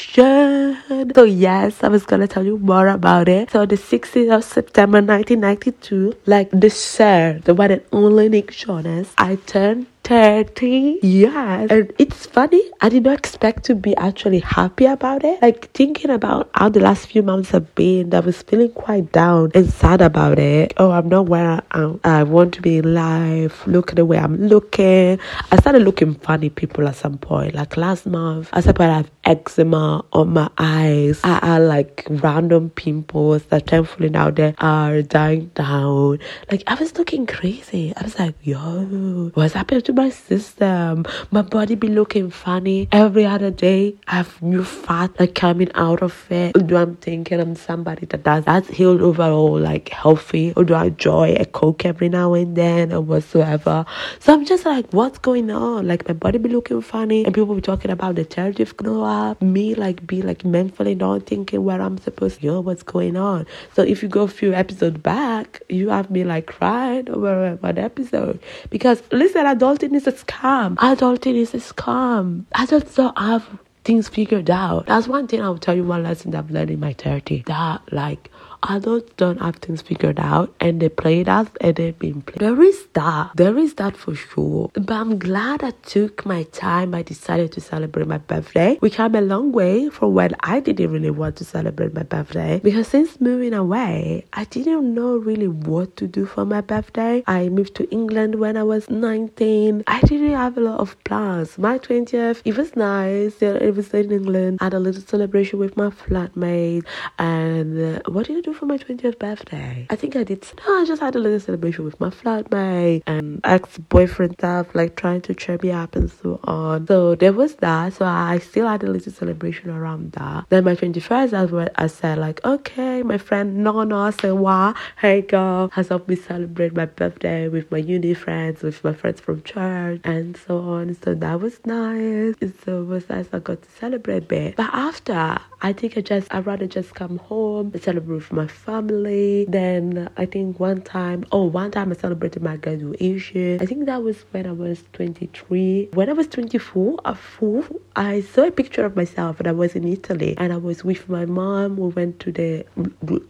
So, 1.14 1.24
yes, 1.24 1.82
I 1.82 1.88
was 1.88 2.04
gonna 2.06 2.28
tell 2.28 2.44
you 2.44 2.58
more 2.58 2.88
about 2.88 3.28
it. 3.28 3.50
So, 3.50 3.66
the 3.66 3.76
16th 3.76 4.36
of 4.36 4.44
September 4.44 5.02
1992, 5.02 6.14
like 6.26 6.50
the 6.50 6.70
sir, 6.70 7.40
the 7.44 7.54
one 7.54 7.70
and 7.70 7.82
only 7.92 8.28
Nick 8.28 8.52
Jonas, 8.52 9.12
I 9.18 9.36
turned 9.36 9.86
30 10.04 10.98
years. 11.02 11.70
And 11.70 11.92
it's 11.98 12.26
funny, 12.26 12.60
I 12.82 12.90
did 12.90 13.04
not 13.04 13.18
expect 13.18 13.64
to 13.64 13.74
be 13.74 13.96
actually 13.96 14.40
happy 14.40 14.84
about 14.84 15.24
it. 15.24 15.40
Like 15.40 15.70
thinking 15.72 16.10
about 16.10 16.50
how 16.54 16.68
the 16.68 16.80
last 16.80 17.06
few 17.06 17.22
months 17.22 17.50
have 17.50 17.74
been, 17.74 18.14
I 18.14 18.20
was 18.20 18.42
feeling 18.42 18.70
quite 18.72 19.12
down 19.12 19.50
and 19.54 19.72
sad 19.72 20.02
about 20.02 20.38
it. 20.38 20.74
Oh, 20.76 20.90
I'm 20.90 21.08
not 21.08 21.26
where 21.26 21.62
I, 21.70 21.80
am. 21.80 22.00
I 22.04 22.22
want 22.22 22.52
to 22.54 22.62
be 22.62 22.78
in 22.78 22.94
life. 22.94 23.66
Look 23.66 23.90
at 23.90 23.96
the 23.96 24.04
way 24.04 24.18
I'm 24.18 24.36
looking. 24.36 25.18
I 25.50 25.56
started 25.56 25.82
looking 25.82 26.14
funny 26.14 26.50
people 26.50 26.86
at 26.86 26.96
some 26.96 27.16
point. 27.16 27.54
Like 27.54 27.76
last 27.78 28.04
month, 28.06 28.50
I 28.52 28.60
said, 28.60 28.76
but 28.76 28.90
I've 28.90 29.13
eczema 29.24 30.04
on 30.12 30.30
my 30.30 30.48
eyes. 30.58 31.20
I 31.24 31.44
had 31.44 31.58
like 31.58 32.06
random 32.08 32.70
pimples 32.70 33.44
that 33.46 33.66
thankfully 33.66 34.10
now 34.10 34.30
they 34.30 34.54
are 34.58 35.02
dying 35.02 35.50
down. 35.54 36.18
Like 36.50 36.62
I 36.66 36.74
was 36.74 36.96
looking 36.96 37.26
crazy. 37.26 37.92
I 37.96 38.02
was 38.02 38.18
like, 38.18 38.34
yo, 38.42 39.30
what's 39.34 39.54
happening 39.54 39.82
to 39.82 39.92
my 39.92 40.10
system? 40.10 41.06
My 41.30 41.42
body 41.42 41.74
be 41.74 41.88
looking 41.88 42.30
funny 42.30 42.88
every 42.92 43.24
other 43.24 43.50
day. 43.50 43.96
I 44.06 44.16
have 44.16 44.42
new 44.42 44.64
fat 44.64 45.18
like 45.18 45.34
coming 45.34 45.70
out 45.74 46.02
of 46.02 46.30
it. 46.30 46.52
Do 46.66 46.76
I'm 46.76 46.96
thinking 46.96 47.40
I'm 47.40 47.56
somebody 47.56 48.06
that 48.06 48.22
does 48.22 48.44
that's 48.44 48.68
healed 48.68 49.00
overall, 49.00 49.58
like 49.58 49.88
healthy, 49.88 50.52
or 50.56 50.64
do 50.64 50.74
I 50.74 50.86
enjoy 50.86 51.34
a 51.34 51.44
coke 51.44 51.84
every 51.84 52.08
now 52.08 52.34
and 52.34 52.56
then 52.56 52.92
or 52.92 53.00
whatsoever? 53.00 53.84
So 54.18 54.32
I'm 54.32 54.44
just 54.44 54.64
like, 54.64 54.90
what's 54.92 55.18
going 55.18 55.50
on? 55.50 55.86
Like 55.86 56.06
my 56.06 56.14
body 56.14 56.38
be 56.38 56.48
looking 56.48 56.80
funny, 56.82 57.24
and 57.24 57.34
people 57.34 57.54
be 57.54 57.60
talking 57.60 57.90
about 57.90 58.16
the 58.16 58.24
territive 58.24 58.76
glow 58.76 59.02
up. 59.14 59.40
Me 59.40 59.74
like 59.74 60.06
be 60.06 60.22
like 60.22 60.44
mentally 60.44 60.94
not 60.94 61.26
thinking 61.26 61.64
where 61.64 61.80
I'm 61.80 61.98
supposed 61.98 62.40
to 62.40 62.60
what's 62.60 62.82
going 62.82 63.16
on. 63.16 63.46
So 63.74 63.82
if 63.82 64.02
you 64.02 64.08
go 64.08 64.22
a 64.22 64.28
few 64.28 64.52
episodes 64.52 64.98
back, 64.98 65.62
you 65.68 65.88
have 65.90 66.10
me 66.10 66.24
like 66.24 66.46
crying 66.46 67.08
over 67.10 67.56
one 67.60 67.78
episode 67.78 68.40
because 68.70 69.02
listen, 69.12 69.46
adulting 69.46 69.94
is 69.94 70.06
a 70.06 70.12
scam. 70.12 70.76
Adulting 70.76 71.36
is 71.36 71.54
a 71.54 71.58
scam. 71.58 72.44
Adults 72.54 72.94
don't 72.94 73.18
have 73.18 73.44
things 73.84 74.08
figured 74.08 74.50
out. 74.50 74.86
That's 74.86 75.06
one 75.06 75.26
thing 75.28 75.42
I'll 75.42 75.58
tell 75.58 75.76
you 75.76 75.84
one 75.84 76.02
lesson 76.02 76.30
that 76.32 76.38
I've 76.38 76.50
learned 76.50 76.70
in 76.70 76.80
my 76.80 76.94
30 76.94 77.44
that 77.46 77.82
like 77.92 78.30
adults 78.68 79.12
don't 79.16 79.40
have 79.40 79.56
things 79.56 79.82
figured 79.82 80.18
out 80.18 80.54
and 80.60 80.80
they 80.80 80.88
play 80.88 81.20
it 81.20 81.28
out 81.28 81.48
and 81.60 81.76
they've 81.76 81.98
been 81.98 82.22
played. 82.22 82.38
There 82.40 82.62
is 82.62 82.86
that. 82.94 83.30
There 83.36 83.56
is 83.58 83.74
that 83.74 83.96
for 83.96 84.14
sure. 84.14 84.70
But 84.74 84.90
I'm 84.90 85.18
glad 85.18 85.62
I 85.62 85.72
took 85.82 86.24
my 86.26 86.44
time. 86.44 86.94
I 86.94 87.02
decided 87.02 87.52
to 87.52 87.60
celebrate 87.60 88.06
my 88.06 88.18
birthday. 88.18 88.78
We 88.80 88.90
came 88.90 89.14
a 89.14 89.20
long 89.20 89.52
way 89.52 89.88
from 89.90 90.14
when 90.14 90.34
I 90.40 90.60
didn't 90.60 90.90
really 90.90 91.10
want 91.10 91.36
to 91.36 91.44
celebrate 91.44 91.94
my 91.94 92.02
birthday. 92.02 92.60
Because 92.62 92.88
since 92.88 93.20
moving 93.20 93.54
away, 93.54 94.24
I 94.32 94.44
didn't 94.44 94.94
know 94.94 95.16
really 95.16 95.48
what 95.48 95.96
to 95.96 96.06
do 96.06 96.26
for 96.26 96.44
my 96.44 96.60
birthday. 96.60 97.22
I 97.26 97.48
moved 97.48 97.74
to 97.76 97.90
England 97.90 98.36
when 98.36 98.56
I 98.56 98.62
was 98.62 98.88
19. 98.88 99.84
I 99.86 100.00
didn't 100.02 100.32
have 100.32 100.56
a 100.56 100.60
lot 100.60 100.80
of 100.80 101.02
plans. 101.04 101.58
My 101.58 101.78
20th, 101.78 102.42
it 102.44 102.56
was 102.56 102.74
nice. 102.76 103.42
It 103.42 103.74
was 103.74 103.92
in 103.92 104.10
England. 104.10 104.58
I 104.60 104.64
had 104.64 104.74
a 104.74 104.78
little 104.78 105.02
celebration 105.02 105.58
with 105.58 105.76
my 105.76 105.90
flatmate. 105.90 106.84
And 107.18 107.98
uh, 107.98 108.00
what 108.06 108.26
did 108.26 108.38
I 108.38 108.40
do 108.40 108.53
for 108.54 108.66
my 108.66 108.78
20th 108.78 109.18
birthday. 109.18 109.86
I 109.90 109.96
think 109.96 110.16
I 110.16 110.24
did. 110.24 110.46
No, 110.66 110.80
I 110.80 110.84
just 110.86 111.00
had 111.00 111.14
a 111.14 111.18
little 111.18 111.40
celebration 111.40 111.84
with 111.84 111.98
my 112.00 112.10
flatmate 112.10 113.02
and 113.06 113.40
ex 113.44 113.78
boyfriend 113.78 114.34
stuff, 114.34 114.74
like 114.74 114.96
trying 114.96 115.20
to 115.22 115.34
cheer 115.34 115.58
me 115.62 115.70
up 115.70 115.96
and 115.96 116.10
so 116.10 116.40
on. 116.44 116.86
So 116.86 117.14
there 117.14 117.32
was 117.32 117.56
that. 117.56 117.94
So 117.94 118.04
I 118.04 118.38
still 118.38 118.66
had 118.66 118.82
a 118.82 118.90
little 118.90 119.12
celebration 119.12 119.70
around 119.70 120.12
that. 120.12 120.46
Then 120.48 120.64
my 120.64 120.74
21st, 120.74 121.30
that's 121.30 121.50
when 121.52 121.68
I 121.76 121.86
said, 121.86 122.18
like, 122.18 122.44
okay, 122.44 123.02
my 123.02 123.18
friend 123.18 123.64
Nona 123.64 124.12
Sewa, 124.12 124.74
hey 125.00 125.22
girl, 125.22 125.70
has 125.72 125.88
helped 125.88 126.08
me 126.08 126.16
celebrate 126.16 126.74
my 126.74 126.86
birthday 126.86 127.48
with 127.48 127.70
my 127.70 127.78
uni 127.78 128.14
friends, 128.14 128.62
with 128.62 128.82
my 128.84 128.92
friends 128.92 129.20
from 129.20 129.42
church, 129.42 130.00
and 130.04 130.36
so 130.36 130.58
on. 130.60 130.94
So 131.02 131.14
that 131.14 131.40
was 131.40 131.58
nice. 131.64 132.34
So 132.64 132.82
it 132.82 132.86
was 132.86 133.08
nice 133.08 133.28
I 133.32 133.38
got 133.38 133.62
to 133.62 133.70
celebrate 133.70 134.16
a 134.16 134.20
bit. 134.20 134.56
But 134.56 134.70
after, 134.72 135.38
I 135.62 135.72
think 135.72 135.96
I 135.96 136.00
just, 136.00 136.32
I'd 136.32 136.46
rather 136.46 136.66
just 136.66 136.94
come 136.94 137.18
home 137.18 137.70
and 137.72 137.82
celebrate 137.82 138.16
with 138.16 138.32
my 138.34 138.46
family. 138.46 139.46
Then 139.48 140.10
I 140.16 140.26
think 140.26 140.60
one 140.60 140.82
time, 140.82 141.24
oh, 141.32 141.44
one 141.44 141.70
time 141.70 141.90
I 141.90 141.94
celebrated 141.94 142.42
my 142.42 142.56
graduation. 142.56 143.60
I 143.60 143.66
think 143.66 143.86
that 143.86 144.02
was 144.02 144.24
when 144.32 144.46
I 144.46 144.52
was 144.52 144.84
23. 144.92 145.90
When 145.92 146.08
I 146.08 146.12
was 146.12 146.26
24, 146.28 147.00
a 147.04 147.14
fool, 147.14 147.64
I 147.96 148.20
saw 148.20 148.46
a 148.46 148.50
picture 148.50 148.84
of 148.84 148.96
myself 148.96 149.38
and 149.38 149.48
I 149.48 149.52
was 149.52 149.74
in 149.74 149.86
Italy 149.86 150.34
and 150.38 150.52
I 150.52 150.56
was 150.56 150.84
with 150.84 151.08
my 151.08 151.26
mom. 151.26 151.76
We 151.76 151.88
went 151.88 152.20
to 152.20 152.32
the 152.32 152.66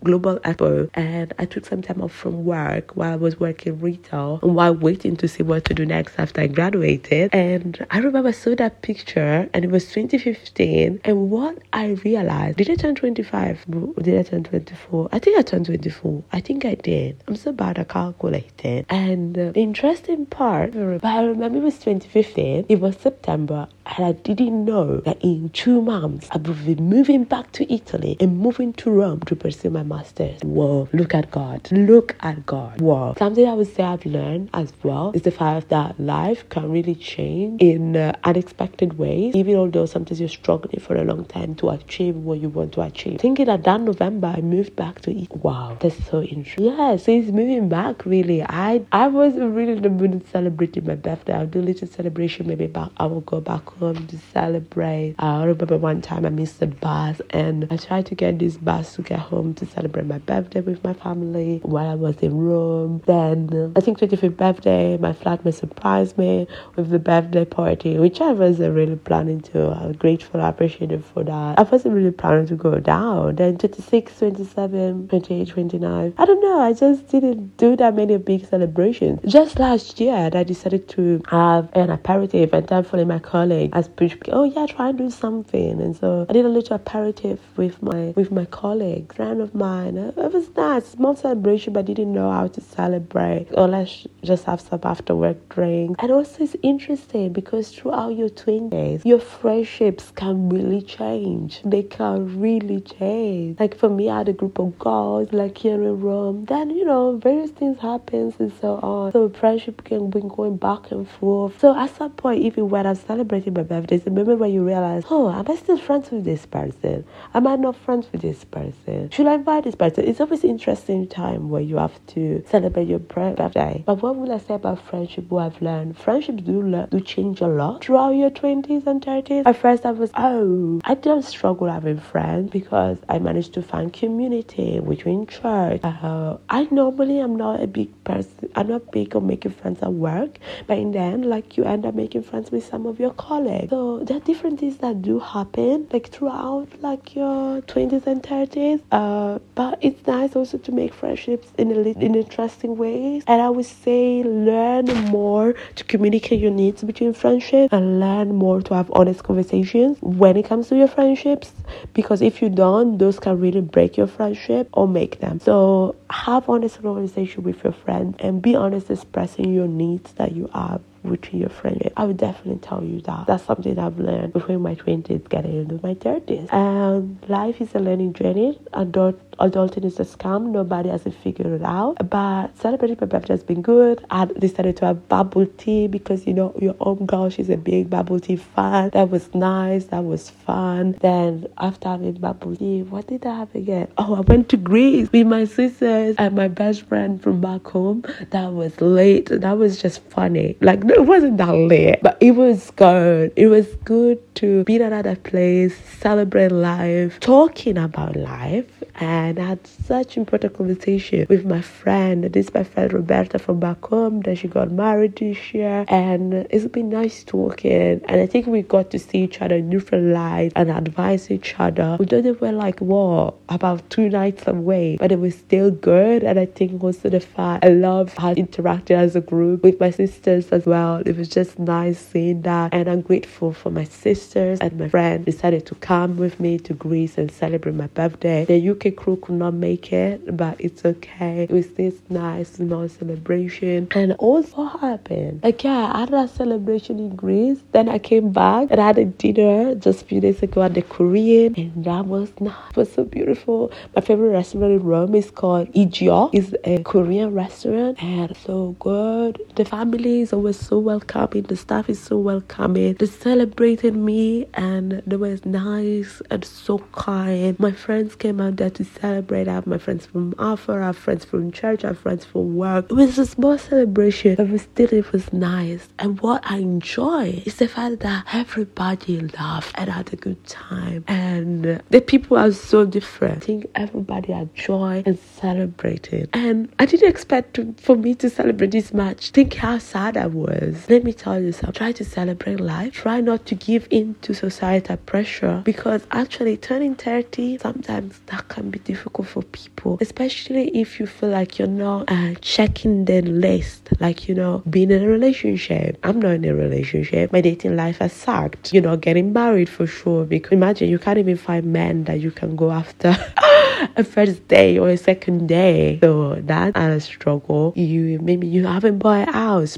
Global 0.02 0.38
Expo 0.40 0.88
and 0.94 1.32
I 1.38 1.44
took 1.44 1.66
some 1.66 1.82
time 1.82 2.00
off 2.00 2.12
from 2.12 2.44
work 2.44 2.92
while 2.96 3.12
I 3.12 3.16
was 3.16 3.38
working 3.38 3.80
retail 3.80 4.40
and 4.42 4.54
while 4.54 4.74
waiting 4.74 5.16
to 5.16 5.28
see 5.28 5.42
what 5.42 5.64
to 5.66 5.74
do 5.74 5.84
next 5.84 6.18
after 6.18 6.40
I 6.40 6.46
graduated. 6.46 7.34
And 7.34 7.86
I 7.90 7.98
remember 7.98 8.28
I 8.28 8.32
saw 8.32 8.54
that 8.54 8.82
picture 8.82 9.48
and 9.52 9.64
it 9.64 9.70
was 9.70 9.84
2015. 9.92 11.00
And 11.04 11.30
what 11.30 11.58
I 11.72 11.88
realized, 12.04 12.56
did 12.58 12.70
I 12.70 12.74
turn 12.76 12.94
25? 12.94 13.64
Did 14.02 14.18
I 14.18 14.22
turn 14.22 14.44
24? 14.44 14.93
I 15.12 15.18
think 15.18 15.38
I 15.38 15.42
turned 15.42 15.66
24. 15.66 16.24
I 16.32 16.40
think 16.40 16.64
I 16.64 16.74
did. 16.74 17.22
I'm 17.26 17.36
so 17.36 17.52
bad 17.52 17.78
at 17.78 17.88
calculating. 17.88 18.84
And 18.88 19.36
uh, 19.38 19.52
the 19.52 19.60
interesting 19.60 20.26
part, 20.26 20.74
I 20.76 21.24
remember 21.24 21.58
it 21.58 21.62
was 21.62 21.78
2015. 21.78 22.66
It 22.68 22.80
was 22.80 22.96
September, 22.96 23.68
and 23.86 24.06
I 24.06 24.12
didn't 24.12 24.64
know 24.64 25.00
that 25.00 25.22
in 25.22 25.50
two 25.50 25.80
months 25.80 26.28
I 26.30 26.38
would 26.38 26.64
be 26.64 26.74
moving 26.76 27.24
back 27.24 27.52
to 27.52 27.72
Italy 27.72 28.16
and 28.20 28.38
moving 28.38 28.72
to 28.74 28.90
Rome 28.90 29.20
to 29.22 29.36
pursue 29.36 29.70
my 29.70 29.82
master's. 29.82 30.40
Whoa, 30.42 30.88
look 30.92 31.14
at 31.14 31.30
God. 31.30 31.68
Look 31.70 32.16
at 32.20 32.46
God. 32.46 32.80
Whoa. 32.80 33.14
Something 33.18 33.46
I 33.46 33.54
would 33.54 33.74
say 33.74 33.82
I've 33.82 34.04
learned 34.06 34.50
as 34.54 34.72
well 34.82 35.12
is 35.14 35.22
the 35.22 35.30
fact 35.30 35.68
that 35.68 35.98
life 36.00 36.48
can 36.48 36.70
really 36.70 36.94
change 36.94 37.60
in 37.62 37.96
uh, 37.96 38.12
unexpected 38.24 38.98
ways, 38.98 39.34
even 39.34 39.56
although 39.56 39.86
sometimes 39.86 40.20
you're 40.20 40.28
struggling 40.28 40.80
for 40.80 40.96
a 40.96 41.04
long 41.04 41.24
time 41.26 41.54
to 41.56 41.70
achieve 41.70 42.16
what 42.16 42.40
you 42.40 42.48
want 42.48 42.72
to 42.74 42.82
achieve. 42.82 43.20
Thinking 43.20 43.46
that 43.46 43.64
that 43.64 43.80
November 43.80 44.34
I 44.36 44.40
moved 44.40 44.76
back 44.76 45.00
to 45.02 45.10
Italy. 45.10 45.28
Wow, 45.42 45.76
that's 45.80 46.02
so 46.06 46.22
interesting. 46.22 46.64
Yeah, 46.64 46.96
so 46.96 47.12
he's 47.12 47.30
moving 47.32 47.68
back 47.68 48.04
really. 48.06 48.42
I 48.42 48.82
I 48.92 49.08
was 49.08 49.34
really 49.34 49.72
in 49.72 49.82
the 49.82 49.90
mood 49.90 50.26
celebrating 50.30 50.86
my 50.86 50.94
birthday. 50.94 51.34
I'll 51.34 51.46
do 51.46 51.60
a 51.60 51.62
little 51.62 51.88
celebration 51.88 52.46
maybe 52.46 52.66
back 52.66 52.90
I 52.96 53.06
will 53.06 53.20
go 53.20 53.40
back 53.40 53.73
home 53.78 54.06
to 54.06 54.18
celebrate. 54.32 55.14
I 55.18 55.44
remember 55.44 55.76
one 55.76 56.00
time 56.02 56.24
I 56.24 56.30
missed 56.30 56.60
the 56.60 56.66
bus 56.66 57.20
and 57.30 57.66
I 57.70 57.76
tried 57.76 58.06
to 58.06 58.14
get 58.14 58.38
this 58.38 58.56
bus 58.56 58.94
to 58.94 59.02
get 59.02 59.18
home 59.18 59.54
to 59.54 59.66
celebrate 59.66 60.06
my 60.06 60.18
birthday 60.18 60.60
with 60.60 60.82
my 60.84 60.94
family 60.94 61.60
while 61.64 61.90
I 61.90 61.94
was 61.94 62.16
in 62.18 62.36
Rome. 62.38 63.02
Then 63.06 63.72
I 63.76 63.80
think 63.80 63.98
25th 63.98 64.36
birthday, 64.36 64.96
my 64.98 65.12
flatmate 65.12 65.54
surprised 65.54 66.18
me 66.18 66.46
with 66.76 66.90
the 66.90 66.98
birthday 66.98 67.44
party, 67.44 67.98
which 67.98 68.20
I 68.20 68.32
wasn't 68.32 68.74
really 68.74 68.96
planning 68.96 69.40
to. 69.42 69.68
I 69.68 69.86
was 69.86 69.96
grateful, 69.96 70.40
I 70.40 70.48
appreciated 70.48 71.04
for 71.04 71.24
that. 71.24 71.58
I 71.58 71.62
wasn't 71.62 71.94
really 71.94 72.10
planning 72.10 72.46
to 72.46 72.56
go 72.56 72.78
down. 72.78 73.36
Then 73.36 73.58
26, 73.58 74.18
27, 74.18 75.08
28, 75.08 75.48
29. 75.48 76.14
I 76.16 76.24
don't 76.24 76.40
know. 76.40 76.60
I 76.60 76.72
just 76.72 77.08
didn't 77.08 77.56
do 77.56 77.76
that 77.76 77.94
many 77.94 78.16
big 78.18 78.46
celebrations. 78.46 79.20
Just 79.26 79.58
last 79.58 80.00
year, 80.00 80.30
I 80.32 80.42
decided 80.42 80.88
to 80.90 81.22
have 81.28 81.68
an 81.74 81.90
aperitif, 81.90 82.52
and 82.52 82.66
thankfully 82.66 83.04
my 83.04 83.18
colleague 83.18 83.63
has 83.72 83.88
pushed 83.88 84.26
me, 84.26 84.32
oh 84.32 84.44
yeah, 84.44 84.66
try 84.66 84.88
and 84.90 84.98
do 84.98 85.10
something. 85.10 85.80
And 85.80 85.96
so 85.96 86.26
I 86.28 86.32
did 86.32 86.44
a 86.44 86.48
little 86.48 86.76
aperitif 86.76 87.38
with 87.56 87.82
my 87.82 88.12
with 88.16 88.30
my 88.30 88.44
colleague, 88.44 89.14
friend 89.14 89.40
of 89.40 89.54
mine. 89.54 89.96
Uh, 89.98 90.12
it 90.16 90.32
was 90.32 90.48
nice, 90.56 90.86
small 90.86 91.16
celebration, 91.16 91.72
but 91.72 91.80
I 91.80 91.82
didn't 91.82 92.12
know 92.12 92.30
how 92.30 92.48
to 92.48 92.60
celebrate. 92.60 93.48
Or 93.52 93.68
let's 93.68 94.06
just 94.22 94.44
have 94.44 94.60
some 94.60 94.80
after 94.82 95.14
work 95.14 95.48
drink. 95.48 95.96
And 96.00 96.10
also 96.10 96.44
it's 96.44 96.56
interesting 96.62 97.32
because 97.32 97.70
throughout 97.70 98.16
your 98.16 98.28
20s, 98.28 99.04
your 99.04 99.20
friendships 99.20 100.10
can 100.14 100.48
really 100.48 100.82
change. 100.82 101.60
They 101.64 101.82
can 101.82 102.40
really 102.40 102.80
change. 102.80 103.58
Like 103.58 103.76
for 103.76 103.88
me, 103.88 104.10
I 104.10 104.18
had 104.18 104.28
a 104.28 104.32
group 104.32 104.58
of 104.58 104.78
girls 104.78 105.32
like 105.32 105.58
here 105.58 105.82
in 105.82 106.00
Rome. 106.00 106.44
Then 106.46 106.70
you 106.70 106.84
know 106.84 107.16
various 107.16 107.50
things 107.50 107.78
happens 107.80 108.34
and 108.38 108.52
so 108.60 108.74
on. 108.82 109.12
So 109.12 109.28
friendship 109.28 109.84
can 109.84 110.10
be 110.10 110.20
going 110.20 110.56
back 110.56 110.90
and 110.90 111.08
forth. 111.08 111.58
So 111.60 111.76
at 111.78 111.94
some 111.96 112.12
point, 112.12 112.42
even 112.42 112.68
when 112.68 112.86
I'm 112.86 112.94
celebrating 112.94 113.53
my 113.54 113.62
birthday, 113.62 114.02
a 114.06 114.10
moment 114.10 114.40
where 114.40 114.48
you 114.48 114.64
realize, 114.64 115.04
oh, 115.10 115.30
am 115.30 115.46
I 115.48 115.56
still 115.56 115.78
friends 115.78 116.10
with 116.10 116.24
this 116.24 116.46
person? 116.46 117.04
Am 117.34 117.46
I 117.46 117.56
not 117.56 117.76
friends 117.76 118.06
with 118.12 118.22
this 118.22 118.44
person? 118.44 119.10
Should 119.10 119.26
I 119.26 119.34
invite 119.34 119.64
this 119.64 119.74
person? 119.74 120.06
It's 120.06 120.20
always 120.20 120.44
interesting 120.44 121.06
time 121.08 121.48
where 121.48 121.62
you 121.62 121.76
have 121.76 122.04
to 122.08 122.44
celebrate 122.48 122.88
your 122.88 122.98
birthday. 122.98 123.82
But 123.86 124.02
what 124.02 124.16
will 124.16 124.32
I 124.32 124.38
say 124.38 124.54
about 124.54 124.82
friendship? 124.88 125.26
What 125.28 125.46
I've 125.46 125.62
learned, 125.62 125.96
friendships 125.96 126.42
do 126.42 126.64
do 126.90 127.00
change 127.00 127.40
a 127.40 127.46
lot 127.46 127.84
throughout 127.84 128.10
your 128.10 128.30
twenties 128.30 128.86
and 128.86 129.04
thirties. 129.04 129.44
At 129.46 129.56
first, 129.56 129.86
I 129.86 129.92
was 129.92 130.10
oh, 130.16 130.80
I 130.84 130.94
didn't 130.94 131.24
struggle 131.24 131.68
having 131.70 132.00
friends 132.00 132.50
because 132.50 132.98
I 133.08 133.18
managed 133.18 133.54
to 133.54 133.62
find 133.62 133.92
community 133.92 134.80
between 134.80 135.26
church. 135.26 135.80
Uh, 135.84 136.38
I 136.48 136.66
normally 136.70 137.20
am 137.20 137.36
not 137.36 137.62
a 137.62 137.66
big 137.66 137.90
person. 138.04 138.50
I'm 138.56 138.68
not 138.68 138.90
big 138.90 139.14
on 139.14 139.26
making 139.26 139.52
friends 139.52 139.82
at 139.82 139.92
work, 139.92 140.38
but 140.66 140.78
in 140.78 140.92
the 140.92 140.98
end, 140.98 141.26
like 141.26 141.56
you 141.56 141.64
end 141.64 141.86
up 141.86 141.94
making 141.94 142.22
friends 142.22 142.50
with 142.50 142.64
some 142.64 142.86
of 142.86 142.98
your 142.98 143.12
colleagues. 143.12 143.43
So 143.70 144.00
there 144.04 144.16
are 144.16 144.20
different 144.20 144.60
things 144.60 144.78
that 144.78 145.02
do 145.02 145.18
happen, 145.18 145.88
like 145.92 146.08
throughout 146.08 146.68
like 146.80 147.14
your 147.14 147.60
twenties 147.62 148.06
and 148.06 148.22
thirties. 148.22 148.80
Uh, 148.90 149.38
but 149.54 149.78
it's 149.80 150.06
nice 150.06 150.34
also 150.36 150.58
to 150.58 150.72
make 150.72 150.94
friendships 150.94 151.48
in 151.58 151.70
a 151.70 151.74
in 151.74 152.14
interesting 152.14 152.76
ways. 152.76 153.24
And 153.26 153.40
I 153.40 153.50
would 153.50 153.66
say 153.66 154.22
learn 154.22 154.86
more 155.10 155.54
to 155.74 155.84
communicate 155.84 156.40
your 156.40 156.50
needs 156.50 156.82
between 156.82 157.12
friendships 157.12 157.72
and 157.72 158.00
learn 158.00 158.34
more 158.34 158.62
to 158.62 158.74
have 158.74 158.90
honest 158.92 159.22
conversations 159.22 159.98
when 160.00 160.36
it 160.36 160.44
comes 160.46 160.68
to 160.68 160.76
your 160.76 160.88
friendships. 160.88 161.52
Because 161.92 162.22
if 162.22 162.40
you 162.42 162.48
don't, 162.48 162.98
those 162.98 163.18
can 163.18 163.40
really 163.40 163.60
break 163.60 163.96
your 163.96 164.06
friendship 164.06 164.68
or 164.72 164.88
make 164.88 165.20
them. 165.20 165.40
So 165.40 165.96
have 166.10 166.48
honest 166.48 166.80
conversation 166.82 167.42
with 167.42 167.62
your 167.64 167.72
friend 167.72 168.14
and 168.18 168.40
be 168.40 168.54
honest 168.54 168.90
expressing 168.90 169.52
your 169.52 169.68
needs 169.68 170.12
that 170.12 170.32
you 170.32 170.50
have 170.54 170.80
rooting 171.04 171.40
your 171.40 171.50
friendship. 171.50 171.92
I 171.96 172.04
would 172.04 172.16
definitely 172.16 172.60
tell 172.60 172.82
you 172.82 173.00
that. 173.02 173.26
That's 173.26 173.44
something 173.44 173.78
I've 173.78 173.98
learned 173.98 174.32
between 174.32 174.60
my 174.62 174.74
20s 174.74 175.28
getting 175.28 175.54
into 175.60 175.80
my 175.82 175.94
30s. 175.94 176.52
And 176.52 177.18
life 177.28 177.60
is 177.60 177.74
a 177.74 177.78
learning 177.78 178.14
journey. 178.14 178.58
Adult, 178.72 179.20
adulting 179.38 179.84
is 179.84 180.00
a 180.00 180.04
scam. 180.04 180.50
Nobody 180.50 180.88
has 180.88 181.06
it 181.06 181.14
figured 181.14 181.46
it 181.46 181.62
out. 181.62 181.96
But 182.08 182.56
celebrating 182.58 182.96
my 183.00 183.06
birthday 183.06 183.34
has 183.34 183.44
been 183.44 183.62
good. 183.62 184.04
I 184.10 184.24
decided 184.24 184.76
to 184.78 184.86
have 184.86 185.08
bubble 185.08 185.46
tea 185.58 185.86
because, 185.86 186.26
you 186.26 186.32
know, 186.32 186.54
your 186.60 186.76
own 186.80 187.06
girl, 187.06 187.30
she's 187.30 187.50
a 187.50 187.56
big 187.56 187.90
bubble 187.90 188.20
tea 188.20 188.36
fan. 188.36 188.90
That 188.90 189.10
was 189.10 189.34
nice. 189.34 189.86
That 189.86 190.04
was 190.04 190.30
fun. 190.30 190.92
Then 191.00 191.46
after 191.58 191.88
having 191.88 192.14
bubble 192.14 192.56
tea, 192.56 192.82
what 192.82 193.06
did 193.06 193.26
I 193.26 193.38
have 193.40 193.54
again? 193.54 193.88
Oh, 193.98 194.14
I 194.14 194.20
went 194.20 194.48
to 194.50 194.56
Greece 194.56 195.10
with 195.12 195.26
my 195.26 195.44
sisters 195.44 196.16
and 196.18 196.34
my 196.34 196.48
best 196.48 196.82
friend 196.82 197.22
from 197.22 197.40
back 197.40 197.66
home. 197.66 198.04
That 198.30 198.52
was 198.52 198.80
late. 198.80 199.26
That 199.26 199.58
was 199.58 199.80
just 199.80 200.02
funny. 200.04 200.56
Like, 200.60 200.82
no, 200.84 200.93
it 200.98 201.06
wasn't 201.06 201.36
that 201.38 201.52
late, 201.52 201.98
but 202.02 202.16
it 202.20 202.32
was 202.32 202.70
good. 202.76 203.32
It 203.34 203.48
was 203.48 203.66
good 203.84 204.18
to 204.36 204.62
be 204.64 204.76
in 204.76 204.82
another 204.82 205.16
place, 205.16 205.76
celebrate 205.98 206.52
life, 206.52 207.18
talking 207.18 207.78
about 207.78 208.14
life, 208.14 208.84
and 209.00 209.40
I 209.40 209.44
had 209.44 209.66
such 209.66 210.16
important 210.16 210.56
conversation 210.56 211.26
with 211.28 211.44
my 211.44 211.60
friend. 211.60 212.24
This 212.24 212.46
is 212.46 212.54
my 212.54 212.62
friend 212.62 212.92
Roberta 212.92 213.40
from 213.40 213.58
back 213.58 213.84
home. 213.84 214.20
That 214.20 214.38
she 214.38 214.46
got 214.46 214.70
married 214.70 215.16
this 215.16 215.52
year, 215.52 215.84
and 215.88 216.32
it's 216.50 216.66
been 216.66 216.90
nice 216.90 217.24
talking. 217.24 218.00
And 218.04 218.20
I 218.20 218.26
think 218.26 218.46
we 218.46 218.62
got 218.62 218.90
to 218.92 218.98
see 219.00 219.24
each 219.24 219.42
other 219.42 219.56
in 219.56 219.70
different 219.70 220.14
light 220.14 220.52
and 220.54 220.70
advise 220.70 221.28
each 221.30 221.56
other. 221.58 221.96
We 221.98 222.06
don't 222.06 222.24
even 222.24 222.56
like 222.56 222.78
what 222.80 223.34
about 223.48 223.88
two 223.90 224.08
nights 224.08 224.46
away, 224.46 224.96
but 225.00 225.10
it 225.10 225.18
was 225.18 225.34
still 225.34 225.72
good. 225.72 226.22
And 226.22 226.38
I 226.38 226.46
think 226.46 226.84
also 226.84 227.08
the 227.08 227.20
fact 227.20 227.64
I 227.64 227.68
love 227.68 228.14
how 228.14 228.34
interacted 228.34 228.92
as 228.92 229.16
a 229.16 229.20
group 229.20 229.64
with 229.64 229.80
my 229.80 229.90
sisters 229.90 230.48
as 230.50 230.66
well. 230.66 230.83
It 231.06 231.16
was 231.16 231.28
just 231.28 231.58
nice 231.58 231.98
seeing 231.98 232.42
that, 232.42 232.72
and 232.74 232.88
I'm 232.88 233.00
grateful 233.00 233.52
for 233.52 233.70
my 233.70 233.84
sisters 233.84 234.58
and 234.60 234.78
my 234.78 234.88
friend 234.88 235.24
decided 235.24 235.66
to 235.66 235.74
come 235.76 236.16
with 236.16 236.38
me 236.40 236.58
to 236.66 236.74
Greece 236.74 237.18
and 237.18 237.30
celebrate 237.30 237.74
my 237.74 237.88
birthday. 237.88 238.44
The 238.44 238.70
UK 238.70 238.96
crew 238.96 239.16
could 239.16 239.36
not 239.36 239.54
make 239.54 239.92
it, 239.92 240.36
but 240.36 240.60
it's 240.60 240.84
okay. 240.84 241.44
It 241.44 241.50
was 241.50 241.68
this 241.80 241.94
nice 242.08 242.50
small 242.52 242.88
celebration, 242.88 243.88
and 243.94 244.12
also 244.18 244.56
what 244.56 244.80
happened? 244.80 245.40
Like 245.42 245.62
yeah, 245.64 245.90
I 245.94 246.00
had 246.00 246.14
a 246.14 246.28
celebration 246.28 246.98
in 246.98 247.16
Greece. 247.16 247.60
Then 247.72 247.88
I 247.88 247.98
came 247.98 248.30
back 248.30 248.68
and 248.70 248.80
I 248.80 248.86
had 248.86 248.98
a 248.98 249.04
dinner 249.04 249.74
just 249.74 250.02
a 250.02 250.04
few 250.04 250.20
days 250.20 250.42
ago 250.42 250.62
at 250.62 250.74
the 250.74 250.82
Korean, 250.82 251.54
and 251.56 251.84
that 251.84 252.06
was 252.06 252.30
nice. 252.40 252.70
It 252.70 252.76
was 252.76 252.92
so 252.92 253.04
beautiful. 253.04 253.72
My 253.94 254.02
favorite 254.02 254.30
restaurant 254.30 254.72
in 254.72 254.82
Rome 254.82 255.14
is 255.14 255.30
called 255.30 255.72
Ijio. 255.72 256.30
It's 256.32 256.54
a 256.64 256.82
Korean 256.82 257.34
restaurant 257.34 258.02
and 258.02 258.36
so 258.36 258.76
good. 258.78 259.40
The 259.56 259.64
family 259.64 260.20
is 260.22 260.32
always 260.32 260.58
so 260.58 260.73
welcoming. 260.78 261.42
The 261.44 261.56
staff 261.56 261.88
is 261.88 262.00
so 262.00 262.18
welcoming. 262.18 262.94
They 262.94 263.06
celebrated 263.06 263.94
me 263.96 264.46
and 264.54 265.02
they 265.06 265.16
were 265.16 265.38
nice 265.44 266.22
and 266.30 266.44
so 266.44 266.78
kind. 266.92 267.58
My 267.58 267.72
friends 267.72 268.14
came 268.16 268.40
out 268.40 268.56
there 268.56 268.70
to 268.70 268.84
celebrate. 268.84 269.48
I 269.48 269.54
have 269.54 269.66
my 269.66 269.78
friends 269.78 270.06
from 270.06 270.34
Alpha, 270.38 270.72
I 270.72 270.86
have 270.86 270.96
friends 270.96 271.24
from 271.24 271.52
church, 271.52 271.84
I 271.84 271.88
have 271.88 271.98
friends 271.98 272.24
from 272.24 272.56
work. 272.56 272.86
It 272.90 272.94
was 272.94 273.18
a 273.18 273.26
small 273.26 273.58
celebration, 273.58 274.36
but 274.36 274.60
still 274.60 274.92
it 274.92 275.12
was 275.12 275.32
nice. 275.32 275.88
And 275.98 276.20
what 276.20 276.42
I 276.44 276.58
enjoy 276.58 277.42
is 277.44 277.56
the 277.56 277.68
fact 277.68 278.00
that 278.00 278.24
everybody 278.32 279.20
laughed 279.20 279.74
and 279.76 279.90
had 279.90 280.12
a 280.12 280.16
good 280.16 280.44
time. 280.46 281.04
And 281.08 281.82
the 281.90 282.00
people 282.00 282.36
are 282.36 282.52
so 282.52 282.84
different. 282.84 283.42
I 283.42 283.46
think 283.46 283.70
everybody 283.74 284.32
had 284.32 284.54
joy 284.54 285.02
and 285.06 285.18
celebrated. 285.18 286.30
And 286.32 286.72
I 286.78 286.86
didn't 286.86 287.08
expect 287.08 287.54
to, 287.54 287.74
for 287.78 287.96
me 287.96 288.14
to 288.16 288.30
celebrate 288.30 288.70
this 288.70 288.92
much. 288.92 289.30
Think 289.30 289.54
how 289.54 289.78
sad 289.78 290.16
I 290.16 290.26
was. 290.26 290.63
Let 290.88 291.04
me 291.04 291.12
tell 291.12 291.40
you 291.40 291.52
something. 291.52 291.74
Try 291.74 291.92
to 291.92 292.04
celebrate 292.04 292.60
life. 292.60 292.92
Try 292.94 293.20
not 293.20 293.46
to 293.46 293.54
give 293.54 293.86
in 293.90 294.14
to 294.22 294.34
societal 294.34 294.96
pressure 294.98 295.62
because 295.64 296.06
actually 296.10 296.56
turning 296.56 296.94
30 296.94 297.58
sometimes 297.58 298.20
that 298.26 298.48
can 298.48 298.70
be 298.70 298.78
difficult 298.80 299.28
for 299.28 299.42
people, 299.42 299.98
especially 300.00 300.68
if 300.76 300.98
you 300.98 301.06
feel 301.06 301.30
like 301.30 301.58
you're 301.58 301.68
not 301.68 302.10
uh, 302.10 302.34
checking 302.40 303.04
the 303.04 303.20
list, 303.22 303.88
like 304.00 304.28
you 304.28 304.34
know, 304.34 304.62
being 304.70 304.90
in 304.90 305.02
a 305.02 305.08
relationship. 305.08 305.98
I'm 306.02 306.20
not 306.20 306.32
in 306.32 306.44
a 306.44 306.54
relationship. 306.54 307.32
My 307.32 307.40
dating 307.40 307.76
life 307.76 307.98
has 307.98 308.12
sucked. 308.12 308.72
You 308.72 308.80
know, 308.80 308.96
getting 308.96 309.32
married 309.32 309.68
for 309.68 309.86
sure. 309.86 310.24
Because 310.24 310.52
imagine 310.52 310.88
you 310.88 310.98
can't 310.98 311.18
even 311.18 311.36
find 311.36 311.66
men 311.66 312.04
that 312.04 312.20
you 312.20 312.30
can 312.30 312.56
go 312.56 312.70
after 312.70 313.16
a 313.96 314.04
first 314.04 314.46
day 314.48 314.78
or 314.78 314.88
a 314.88 314.96
second 314.96 315.48
day. 315.48 315.98
So 316.00 316.36
that's 316.36 316.76
a 316.76 317.00
struggle. 317.00 317.72
You 317.76 318.18
maybe 318.20 318.46
you 318.46 318.66
haven't 318.66 318.98
bought 318.98 319.28
a 319.28 319.32
house 319.32 319.76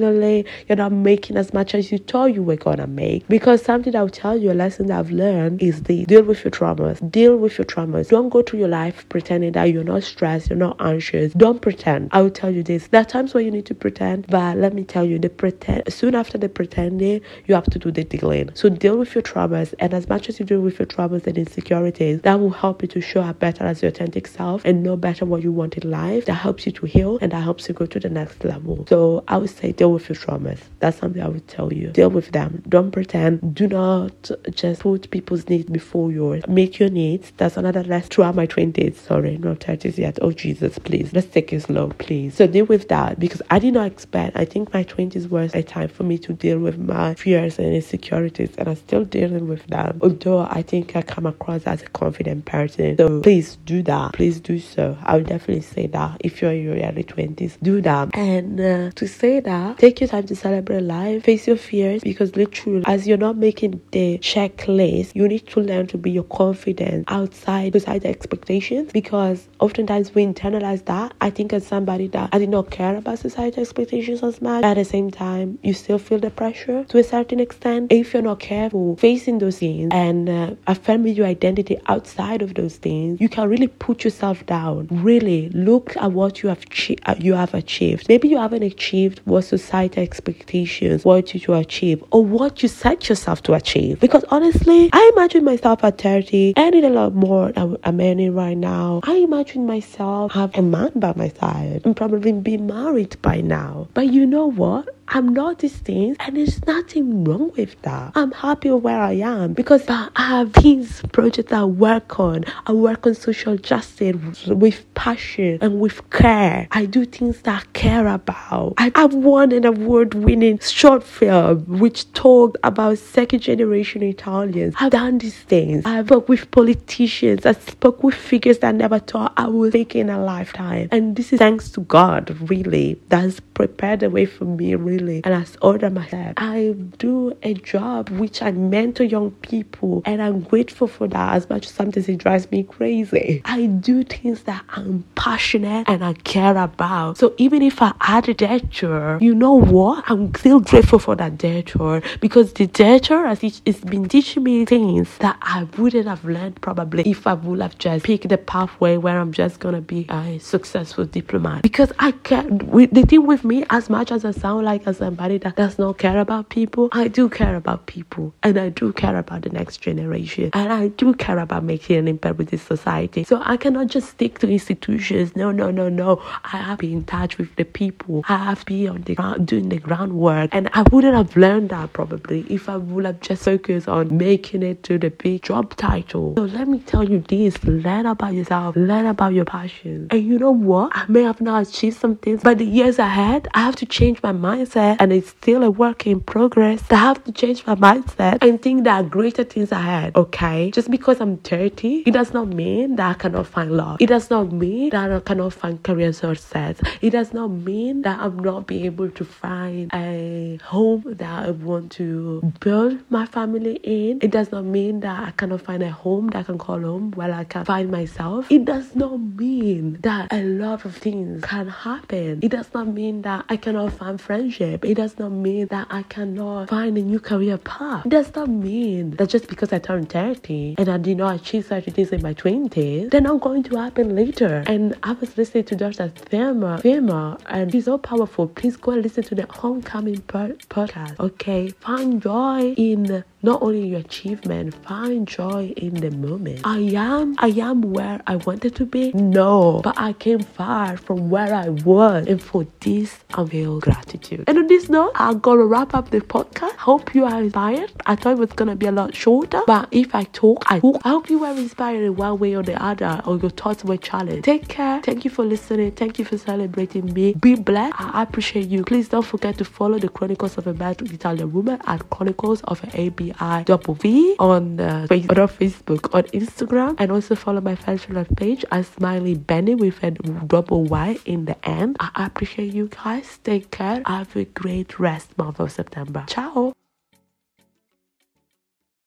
You're 0.00 0.76
not 0.76 0.92
making 0.92 1.36
as 1.36 1.52
much 1.52 1.74
as 1.74 1.92
you 1.92 1.98
thought 1.98 2.34
you 2.34 2.42
were 2.42 2.56
gonna 2.56 2.86
make. 2.86 3.26
Because 3.28 3.62
something 3.62 3.94
I'll 3.94 4.08
tell 4.08 4.36
you, 4.36 4.52
a 4.52 4.54
lesson 4.54 4.86
that 4.86 4.98
I've 4.98 5.10
learned 5.10 5.62
is 5.62 5.82
the 5.84 6.04
deal 6.06 6.22
with 6.22 6.44
your 6.44 6.50
traumas. 6.50 6.98
Deal 7.10 7.36
with 7.36 7.58
your 7.58 7.64
traumas. 7.64 8.08
Don't 8.08 8.28
go 8.28 8.42
through 8.42 8.60
your 8.60 8.68
life 8.68 9.08
pretending 9.08 9.52
that 9.52 9.64
you're 9.64 9.84
not 9.84 10.02
stressed, 10.02 10.50
you're 10.50 10.58
not 10.58 10.76
anxious. 10.80 11.32
Don't 11.34 11.60
pretend. 11.60 12.10
I 12.12 12.22
will 12.22 12.30
tell 12.30 12.50
you 12.50 12.62
this. 12.62 12.88
There 12.88 13.00
are 13.00 13.04
times 13.04 13.34
where 13.34 13.42
you 13.42 13.50
need 13.50 13.66
to 13.66 13.74
pretend, 13.74 14.26
but 14.28 14.56
let 14.56 14.74
me 14.74 14.84
tell 14.84 15.04
you, 15.04 15.18
the 15.18 15.28
pretend 15.28 15.92
soon 15.92 16.14
after 16.14 16.38
the 16.38 16.48
pretending, 16.48 17.20
you 17.46 17.54
have 17.54 17.66
to 17.66 17.78
do 17.78 17.90
the 17.90 18.04
dealing. 18.04 18.50
So 18.54 18.68
deal 18.68 18.98
with 18.98 19.14
your 19.14 19.22
traumas, 19.22 19.74
and 19.78 19.94
as 19.94 20.08
much 20.08 20.28
as 20.28 20.38
you 20.38 20.46
deal 20.46 20.60
with 20.60 20.78
your 20.78 20.86
traumas 20.86 21.26
and 21.26 21.36
insecurities, 21.36 22.22
that 22.22 22.40
will 22.40 22.50
help 22.50 22.82
you 22.82 22.88
to 22.88 23.00
show 23.00 23.22
up 23.22 23.38
better 23.38 23.64
as 23.64 23.82
your 23.82 23.90
authentic 23.90 24.26
self 24.26 24.64
and 24.64 24.82
know 24.82 24.96
better 24.96 25.24
what 25.24 25.42
you 25.42 25.52
want 25.52 25.76
in 25.76 25.90
life. 25.90 26.24
That 26.26 26.34
helps 26.34 26.66
you 26.66 26.72
to 26.72 26.86
heal 26.86 27.18
and 27.20 27.32
that 27.32 27.42
helps 27.42 27.68
you 27.68 27.74
go 27.74 27.86
to 27.86 28.00
the 28.00 28.08
next 28.08 28.44
level. 28.44 28.86
So 28.88 29.24
I 29.28 29.36
would 29.36 29.50
say 29.50 29.72
deal 29.72 29.89
with 29.94 30.08
your 30.08 30.16
traumas. 30.16 30.60
That's 30.80 30.98
something 30.98 31.22
I 31.22 31.28
would 31.28 31.48
tell 31.48 31.72
you. 31.72 31.88
Deal 31.88 32.10
with 32.10 32.32
them. 32.32 32.62
Don't 32.68 32.90
pretend. 32.90 33.54
Do 33.54 33.66
not 33.68 34.30
just 34.52 34.82
put 34.82 35.10
people's 35.10 35.48
needs 35.48 35.70
before 35.70 36.12
yours. 36.12 36.44
Make 36.48 36.78
your 36.78 36.90
needs. 36.90 37.32
That's 37.36 37.56
another 37.56 37.82
lesson 37.84 38.10
throughout 38.10 38.34
my 38.34 38.46
20s. 38.46 38.96
Sorry, 38.96 39.38
not 39.38 39.60
30s 39.60 39.98
yet. 39.98 40.18
Oh, 40.22 40.32
Jesus, 40.32 40.78
please. 40.78 41.12
Let's 41.12 41.28
take 41.28 41.52
it 41.52 41.62
slow, 41.62 41.88
please. 41.98 42.34
So 42.34 42.46
deal 42.46 42.66
with 42.66 42.88
that 42.88 43.20
because 43.20 43.42
I 43.50 43.58
did 43.58 43.74
not 43.74 43.86
expect. 43.86 44.36
I 44.36 44.44
think 44.44 44.72
my 44.74 44.84
20s 44.84 45.28
was 45.30 45.54
a 45.54 45.62
time 45.62 45.88
for 45.88 46.04
me 46.04 46.18
to 46.18 46.32
deal 46.32 46.58
with 46.58 46.78
my 46.78 47.14
fears 47.14 47.58
and 47.58 47.74
insecurities, 47.74 48.54
and 48.58 48.68
I'm 48.68 48.76
still 48.76 49.04
dealing 49.04 49.48
with 49.48 49.66
them. 49.68 49.98
Although 50.02 50.40
I 50.40 50.62
think 50.62 50.96
I 50.96 51.02
come 51.02 51.26
across 51.26 51.64
as 51.64 51.82
a 51.82 51.86
confident 51.86 52.44
person. 52.46 52.96
So 52.98 53.20
please 53.22 53.56
do 53.64 53.82
that. 53.84 54.12
Please 54.14 54.40
do 54.40 54.58
so. 54.58 54.96
I 55.02 55.16
would 55.16 55.26
definitely 55.26 55.62
say 55.62 55.86
that 55.88 56.18
if 56.20 56.42
you're 56.42 56.52
in 56.52 56.64
your 56.64 56.76
early 56.76 57.04
20s, 57.04 57.58
do 57.62 57.80
that. 57.82 58.10
And 58.16 58.60
uh, 58.60 58.90
to 58.92 59.08
say 59.08 59.40
that, 59.40 59.78
take 59.80 59.98
your 59.98 60.08
time 60.08 60.26
to 60.26 60.36
celebrate 60.36 60.82
life, 60.82 61.24
face 61.24 61.46
your 61.46 61.56
fears 61.56 62.02
because 62.02 62.36
literally, 62.36 62.82
as 62.86 63.08
you're 63.08 63.16
not 63.16 63.38
making 63.38 63.80
the 63.92 64.18
checklist, 64.18 65.14
you 65.14 65.26
need 65.26 65.46
to 65.46 65.58
learn 65.60 65.86
to 65.86 65.96
be 65.96 66.10
your 66.10 66.24
confidence 66.24 67.02
outside 67.08 67.72
societal 67.72 68.10
expectations 68.10 68.92
because 68.92 69.48
oftentimes 69.58 70.14
we 70.14 70.22
internalize 70.26 70.84
that. 70.84 71.14
I 71.22 71.30
think 71.30 71.54
as 71.54 71.66
somebody 71.66 72.08
that 72.08 72.28
I 72.30 72.38
did 72.38 72.50
not 72.50 72.70
care 72.70 72.94
about 72.94 73.20
societal 73.20 73.62
expectations 73.62 74.22
as 74.22 74.42
much, 74.42 74.64
at 74.64 74.74
the 74.74 74.84
same 74.84 75.10
time, 75.10 75.58
you 75.62 75.72
still 75.72 75.98
feel 75.98 76.18
the 76.18 76.30
pressure 76.30 76.84
to 76.84 76.98
a 76.98 77.04
certain 77.04 77.40
extent. 77.40 77.90
If 77.90 78.12
you're 78.12 78.22
not 78.22 78.38
careful 78.38 78.96
facing 78.96 79.38
those 79.38 79.60
things 79.60 79.88
and 79.92 80.28
uh, 80.28 80.54
affirming 80.66 81.14
your 81.14 81.26
identity 81.26 81.78
outside 81.86 82.42
of 82.42 82.52
those 82.52 82.76
things, 82.76 83.18
you 83.18 83.30
can 83.30 83.48
really 83.48 83.68
put 83.68 84.04
yourself 84.04 84.44
down. 84.44 84.88
Really 84.90 85.48
look 85.50 85.96
at 85.96 86.12
what 86.12 86.42
you 86.42 86.50
have 86.50 86.68
chi- 86.68 86.96
you 87.18 87.32
have 87.32 87.54
achieved. 87.54 88.10
Maybe 88.10 88.28
you 88.28 88.36
haven't 88.36 88.62
achieved 88.62 89.22
what 89.24 89.44
societal 89.70 90.02
expectations 90.02 91.04
want 91.04 91.32
you 91.32 91.38
to 91.38 91.54
achieve 91.54 92.02
or 92.10 92.24
what 92.24 92.60
you 92.60 92.68
set 92.68 93.08
yourself 93.08 93.40
to 93.40 93.54
achieve. 93.54 94.00
Because 94.00 94.24
honestly, 94.28 94.90
I 94.92 95.12
imagine 95.14 95.44
myself 95.44 95.84
at 95.84 95.96
30 95.96 96.54
earning 96.56 96.84
a 96.84 96.90
lot 96.90 97.14
more 97.14 97.52
than 97.52 97.76
I'm 97.84 98.00
earning 98.00 98.34
right 98.34 98.56
now. 98.56 99.00
I 99.04 99.14
imagine 99.18 99.66
myself 99.66 100.32
have 100.32 100.56
a 100.58 100.62
man 100.62 100.90
by 100.96 101.12
my 101.14 101.28
side 101.28 101.82
and 101.84 101.96
probably 101.96 102.32
be 102.32 102.56
married 102.56 103.16
by 103.22 103.42
now. 103.42 103.86
But 103.94 104.08
you 104.08 104.26
know 104.26 104.50
what? 104.50 104.88
I'm 105.12 105.34
not 105.34 105.58
these 105.58 105.76
things, 105.76 106.16
and 106.20 106.36
there's 106.36 106.64
nothing 106.66 107.24
wrong 107.24 107.50
with 107.56 107.80
that. 107.82 108.12
I'm 108.14 108.30
happy 108.30 108.70
where 108.70 109.00
I 109.00 109.14
am 109.14 109.54
because 109.54 109.84
I 109.88 110.08
have 110.14 110.52
these 110.52 111.02
projects 111.12 111.52
I 111.52 111.64
work 111.64 112.20
on. 112.20 112.44
I 112.66 112.72
work 112.72 113.08
on 113.08 113.14
social 113.14 113.56
justice 113.56 114.46
with 114.46 114.84
passion 114.94 115.58
and 115.62 115.80
with 115.80 116.08
care. 116.10 116.68
I 116.70 116.86
do 116.86 117.04
things 117.04 117.42
that 117.42 117.62
I 117.62 117.66
care 117.72 118.06
about. 118.06 118.74
I, 118.78 118.92
have 118.94 119.12
won 119.12 119.50
an 119.50 119.64
award 119.64 120.14
winning 120.14 120.60
short 120.60 121.02
film 121.02 121.80
which 121.80 122.12
talked 122.12 122.58
about 122.62 122.98
second 122.98 123.40
generation 123.40 124.04
Italians. 124.04 124.76
I've 124.78 124.92
done 124.92 125.18
these 125.18 125.36
things. 125.36 125.84
I've 125.86 126.08
worked 126.10 126.28
with 126.28 126.48
politicians. 126.52 127.46
I 127.46 127.52
spoke 127.52 128.04
with 128.04 128.14
figures 128.14 128.58
that 128.58 128.68
I 128.68 128.72
never 128.72 129.00
thought 129.00 129.32
I 129.36 129.48
would 129.48 129.72
take 129.72 129.96
in 129.96 130.08
a 130.08 130.22
lifetime. 130.22 130.88
And 130.92 131.16
this 131.16 131.32
is 131.32 131.40
thanks 131.40 131.70
to 131.72 131.80
God, 131.80 132.30
really, 132.48 133.00
that 133.08 133.22
has 133.22 133.40
prepared 133.40 134.00
the 134.00 134.10
way 134.10 134.26
for 134.26 134.44
me, 134.44 134.76
really 134.76 134.99
and 135.00 135.26
as 135.26 135.56
order 135.62 135.90
myself. 135.90 136.34
I 136.36 136.74
do 136.98 137.36
a 137.42 137.54
job 137.54 138.08
which 138.10 138.42
I 138.42 138.50
mentor 138.52 139.04
young 139.04 139.30
people 139.42 140.02
and 140.04 140.22
I'm 140.22 140.40
grateful 140.40 140.86
for 140.86 141.08
that 141.08 141.34
as 141.34 141.48
much 141.48 141.66
as 141.66 141.72
sometimes 141.72 142.08
it 142.08 142.18
drives 142.18 142.50
me 142.50 142.62
crazy. 142.64 143.42
I 143.44 143.66
do 143.66 144.04
things 144.04 144.42
that 144.42 144.64
I'm 144.70 145.04
passionate 145.14 145.88
and 145.88 146.04
I 146.04 146.14
care 146.14 146.56
about. 146.56 147.18
So 147.18 147.34
even 147.38 147.62
if 147.62 147.80
I 147.82 147.92
add 148.00 148.28
a 148.28 148.34
detour, 148.34 149.18
you 149.20 149.34
know 149.34 149.54
what? 149.54 150.04
I'm 150.08 150.34
still 150.34 150.60
grateful 150.60 150.98
for 150.98 151.16
that 151.16 151.38
detour 151.38 152.02
because 152.20 152.52
the 152.52 152.66
detour 152.66 153.26
has 153.26 153.42
it's 153.42 153.80
been 153.80 154.08
teaching 154.08 154.42
me 154.42 154.64
things 154.64 155.16
that 155.18 155.36
I 155.42 155.64
wouldn't 155.78 156.06
have 156.06 156.24
learned 156.24 156.60
probably 156.60 157.08
if 157.08 157.26
I 157.26 157.34
would 157.34 157.60
have 157.60 157.78
just 157.78 158.04
picked 158.04 158.28
the 158.28 158.38
pathway 158.38 158.96
where 158.96 159.18
I'm 159.18 159.32
just 159.32 159.60
gonna 159.60 159.80
be 159.80 160.06
a 160.08 160.38
successful 160.38 161.04
diplomat. 161.04 161.62
Because 161.62 161.92
I 161.98 162.12
can't. 162.12 162.70
the 162.70 163.02
thing 163.06 163.26
with 163.26 163.44
me, 163.44 163.64
as 163.70 163.88
much 163.88 164.12
as 164.12 164.24
I 164.24 164.32
sound 164.32 164.64
like 164.64 164.86
a 164.90 165.10
somebody 165.10 165.38
that 165.38 165.56
does 165.56 165.78
not 165.78 165.98
care 165.98 166.18
about 166.18 166.48
people, 166.48 166.88
I 166.92 167.08
do 167.08 167.28
care 167.28 167.56
about 167.56 167.86
people 167.86 168.32
and 168.42 168.58
I 168.58 168.68
do 168.70 168.92
care 168.92 169.16
about 169.16 169.42
the 169.42 169.50
next 169.50 169.78
generation 169.78 170.50
and 170.52 170.72
I 170.72 170.88
do 170.88 171.14
care 171.14 171.38
about 171.38 171.64
making 171.64 171.96
an 171.96 172.08
impact 172.08 172.38
with 172.38 172.50
this 172.50 172.62
society. 172.62 173.24
So 173.24 173.42
I 173.44 173.56
cannot 173.56 173.88
just 173.88 174.10
stick 174.10 174.38
to 174.40 174.48
institutions. 174.50 175.36
No, 175.36 175.50
no, 175.50 175.70
no, 175.70 175.88
no. 175.88 176.22
I 176.44 176.56
have 176.58 176.78
to 176.78 176.86
be 176.86 176.92
in 176.92 177.04
touch 177.04 177.38
with 177.38 177.54
the 177.56 177.64
people. 177.64 178.24
I 178.28 178.36
have 178.36 178.60
to 178.60 178.66
be 178.66 178.88
on 178.88 179.02
the 179.02 179.14
ground 179.14 179.46
doing 179.46 179.68
the 179.68 179.78
groundwork. 179.78 180.50
And 180.52 180.68
I 180.72 180.82
wouldn't 180.90 181.14
have 181.14 181.36
learned 181.36 181.70
that 181.70 181.92
probably 181.92 182.46
if 182.48 182.68
I 182.68 182.76
would 182.76 183.04
have 183.04 183.20
just 183.20 183.44
focused 183.44 183.88
on 183.88 184.16
making 184.16 184.62
it 184.62 184.82
to 184.84 184.98
the 184.98 185.10
big 185.10 185.42
job 185.42 185.76
title. 185.76 186.34
So 186.36 186.44
let 186.44 186.68
me 186.68 186.80
tell 186.80 187.04
you 187.04 187.20
this 187.20 187.62
learn 187.64 188.06
about 188.06 188.34
yourself, 188.34 188.76
learn 188.76 189.06
about 189.06 189.34
your 189.34 189.44
passion. 189.44 190.08
And 190.10 190.24
you 190.24 190.38
know 190.38 190.50
what? 190.50 190.90
I 190.94 191.04
may 191.08 191.22
have 191.22 191.40
not 191.40 191.68
achieved 191.68 191.98
some 191.98 192.16
things, 192.16 192.42
but 192.42 192.58
the 192.58 192.64
years 192.64 192.98
ahead, 192.98 193.48
I 193.54 193.60
have 193.60 193.76
to 193.76 193.86
change 193.86 194.22
my 194.22 194.32
mindset 194.32 194.79
and 194.80 195.12
it's 195.12 195.30
still 195.30 195.62
a 195.62 195.70
work 195.70 196.06
in 196.06 196.20
progress. 196.20 196.82
I 196.90 196.96
have 196.96 197.22
to 197.24 197.32
change 197.32 197.66
my 197.66 197.74
mindset 197.74 198.38
and 198.42 198.60
think 198.60 198.84
there 198.84 198.94
are 198.94 199.02
greater 199.02 199.44
things 199.44 199.72
ahead. 199.72 200.16
Okay. 200.16 200.70
Just 200.70 200.90
because 200.90 201.20
I'm 201.20 201.38
30, 201.38 202.04
it 202.06 202.12
does 202.12 202.32
not 202.32 202.48
mean 202.48 202.96
that 202.96 203.10
I 203.10 203.14
cannot 203.14 203.46
find 203.46 203.72
love. 203.76 204.00
It 204.00 204.06
does 204.06 204.30
not 204.30 204.52
mean 204.52 204.90
that 204.90 205.12
I 205.12 205.20
cannot 205.20 205.52
find 205.52 205.82
career 205.82 206.12
success. 206.12 206.80
It 207.00 207.10
does 207.10 207.32
not 207.32 207.48
mean 207.48 208.02
that 208.02 208.18
I'm 208.20 208.38
not 208.38 208.66
being 208.66 208.84
able 208.86 209.10
to 209.10 209.24
find 209.24 209.90
a 209.94 210.58
home 210.62 211.02
that 211.06 211.48
I 211.48 211.50
want 211.50 211.92
to 211.92 212.52
build 212.60 213.00
my 213.10 213.26
family 213.26 213.76
in. 213.82 214.18
It 214.22 214.30
does 214.30 214.50
not 214.52 214.64
mean 214.64 215.00
that 215.00 215.28
I 215.28 215.30
cannot 215.32 215.62
find 215.62 215.82
a 215.82 215.90
home 215.90 216.28
that 216.28 216.40
I 216.40 216.42
can 216.42 216.58
call 216.58 216.80
home 216.80 217.12
while 217.12 217.32
I 217.32 217.44
can 217.44 217.64
find 217.64 217.90
myself. 217.90 218.50
It 218.50 218.64
does 218.64 218.94
not 218.94 219.18
mean 219.18 219.98
that 220.02 220.32
a 220.32 220.42
lot 220.42 220.84
of 220.84 220.96
things 220.96 221.42
can 221.44 221.68
happen. 221.68 222.40
It 222.42 222.50
does 222.50 222.72
not 222.74 222.88
mean 222.88 223.22
that 223.22 223.44
I 223.48 223.56
cannot 223.56 223.92
find 223.92 224.20
friendship. 224.20 224.59
It 224.60 224.94
does 224.94 225.18
not 225.18 225.32
mean 225.32 225.66
that 225.68 225.86
I 225.90 226.02
cannot 226.02 226.68
find 226.68 226.96
a 226.98 227.02
new 227.02 227.20
career 227.20 227.58
path. 227.58 228.06
It 228.06 228.10
does 228.10 228.34
not 228.34 228.48
mean 228.48 229.12
that 229.12 229.28
just 229.28 229.48
because 229.48 229.72
I 229.72 229.78
turned 229.78 230.10
30 230.10 230.74
and 230.78 230.88
I 230.88 230.98
did 230.98 231.16
not 231.16 231.36
achieve 231.36 231.66
certain 231.66 231.92
things 231.92 232.10
in 232.10 232.22
my 232.22 232.34
20s, 232.34 233.10
they're 233.10 233.20
not 233.20 233.40
going 233.40 233.62
to 233.64 233.76
happen 233.76 234.14
later. 234.14 234.62
And 234.66 234.96
I 235.02 235.12
was 235.12 235.36
listening 235.36 235.64
to 235.64 235.76
Dr. 235.76 236.08
Thema, 236.08 236.80
Thema 236.82 237.38
and 237.46 237.72
he's 237.72 237.86
so 237.86 237.98
powerful. 237.98 238.48
Please 238.48 238.76
go 238.76 238.92
and 238.92 239.02
listen 239.02 239.24
to 239.24 239.34
the 239.34 239.46
Homecoming 239.50 240.18
podcast. 240.18 241.18
Okay, 241.18 241.68
find 241.80 242.22
joy 242.22 242.74
in 242.76 243.24
not 243.42 243.62
only 243.62 243.88
your 243.88 244.00
achievement, 244.00 244.74
find 244.84 245.26
joy 245.26 245.72
in 245.76 245.94
the 245.94 246.10
moment. 246.10 246.60
I 246.64 246.78
am, 246.94 247.36
I 247.38 247.48
am 247.48 247.80
where 247.80 248.20
I 248.26 248.36
wanted 248.36 248.74
to 248.76 248.84
be. 248.84 249.12
No, 249.12 249.80
but 249.82 249.94
I 249.98 250.12
came 250.12 250.40
far 250.40 250.96
from 250.98 251.30
where 251.30 251.54
I 251.54 251.70
was, 251.70 252.26
and 252.26 252.42
for 252.42 252.66
this 252.80 253.20
I 253.32 253.46
feel 253.46 253.80
gratitude. 253.80 254.44
And 254.46 254.58
on 254.58 254.66
this 254.66 254.88
note, 254.90 255.12
I'm 255.14 255.38
gonna 255.38 255.64
wrap 255.64 255.94
up 255.94 256.10
the 256.10 256.20
podcast. 256.20 256.72
Hope 256.76 257.14
you 257.14 257.24
are 257.24 257.42
inspired. 257.42 257.90
I 258.04 258.14
thought 258.16 258.32
it 258.32 258.38
was 258.38 258.52
gonna 258.52 258.76
be 258.76 258.86
a 258.86 258.92
lot 258.92 259.14
shorter, 259.14 259.62
but 259.66 259.88
if 259.90 260.14
I 260.14 260.24
talk, 260.24 260.64
I 260.70 260.80
talk. 260.80 261.00
I 261.04 261.08
hope 261.08 261.30
you 261.30 261.38
were 261.38 261.50
inspired 261.50 262.02
in 262.02 262.16
one 262.16 262.38
way 262.38 262.54
or 262.54 262.62
the 262.62 262.82
other, 262.82 263.22
or 263.24 263.38
your 263.38 263.50
thoughts 263.50 263.84
were 263.84 263.96
challenged. 263.96 264.44
Take 264.44 264.68
care. 264.68 265.00
Thank 265.02 265.24
you 265.24 265.30
for 265.30 265.44
listening. 265.44 265.92
Thank 265.92 266.18
you 266.18 266.26
for 266.26 266.36
celebrating 266.36 267.12
me. 267.14 267.32
Be 267.34 267.54
blessed. 267.54 267.94
I 267.98 268.22
appreciate 268.22 268.68
you. 268.68 268.84
Please 268.84 269.08
don't 269.08 269.24
forget 269.24 269.56
to 269.58 269.64
follow 269.64 269.98
the 269.98 270.08
Chronicles 270.10 270.58
of 270.58 270.66
a 270.66 270.74
Black 270.74 271.00
Italian 271.00 271.52
Woman 271.52 271.80
at 271.86 272.10
Chronicles 272.10 272.60
of 272.64 272.82
an 272.84 272.90
AB 272.94 273.29
I 273.38 273.62
double 273.62 273.94
V 273.94 274.36
on 274.38 274.80
uh, 274.80 275.06
Facebook, 275.08 275.38
on 275.38 275.48
Facebook, 275.48 276.14
on 276.14 276.22
Instagram, 276.24 276.96
and 276.98 277.12
also 277.12 277.34
follow 277.34 277.60
my 277.60 277.76
fashion 277.76 278.24
page 278.36 278.64
as 278.70 278.88
Smiley 278.88 279.34
Benny 279.34 279.74
with 279.74 280.02
a 280.02 280.10
double 280.10 280.84
Y 280.84 281.18
in 281.24 281.44
the 281.44 281.56
end. 281.68 281.96
I 282.00 282.26
appreciate 282.26 282.72
you 282.72 282.88
guys. 282.88 283.38
Take 283.44 283.70
care. 283.70 284.02
Have 284.06 284.34
a 284.36 284.44
great 284.44 284.98
rest 284.98 285.36
month 285.38 285.60
of 285.60 285.70
September. 285.72 286.24
Ciao. 286.26 286.72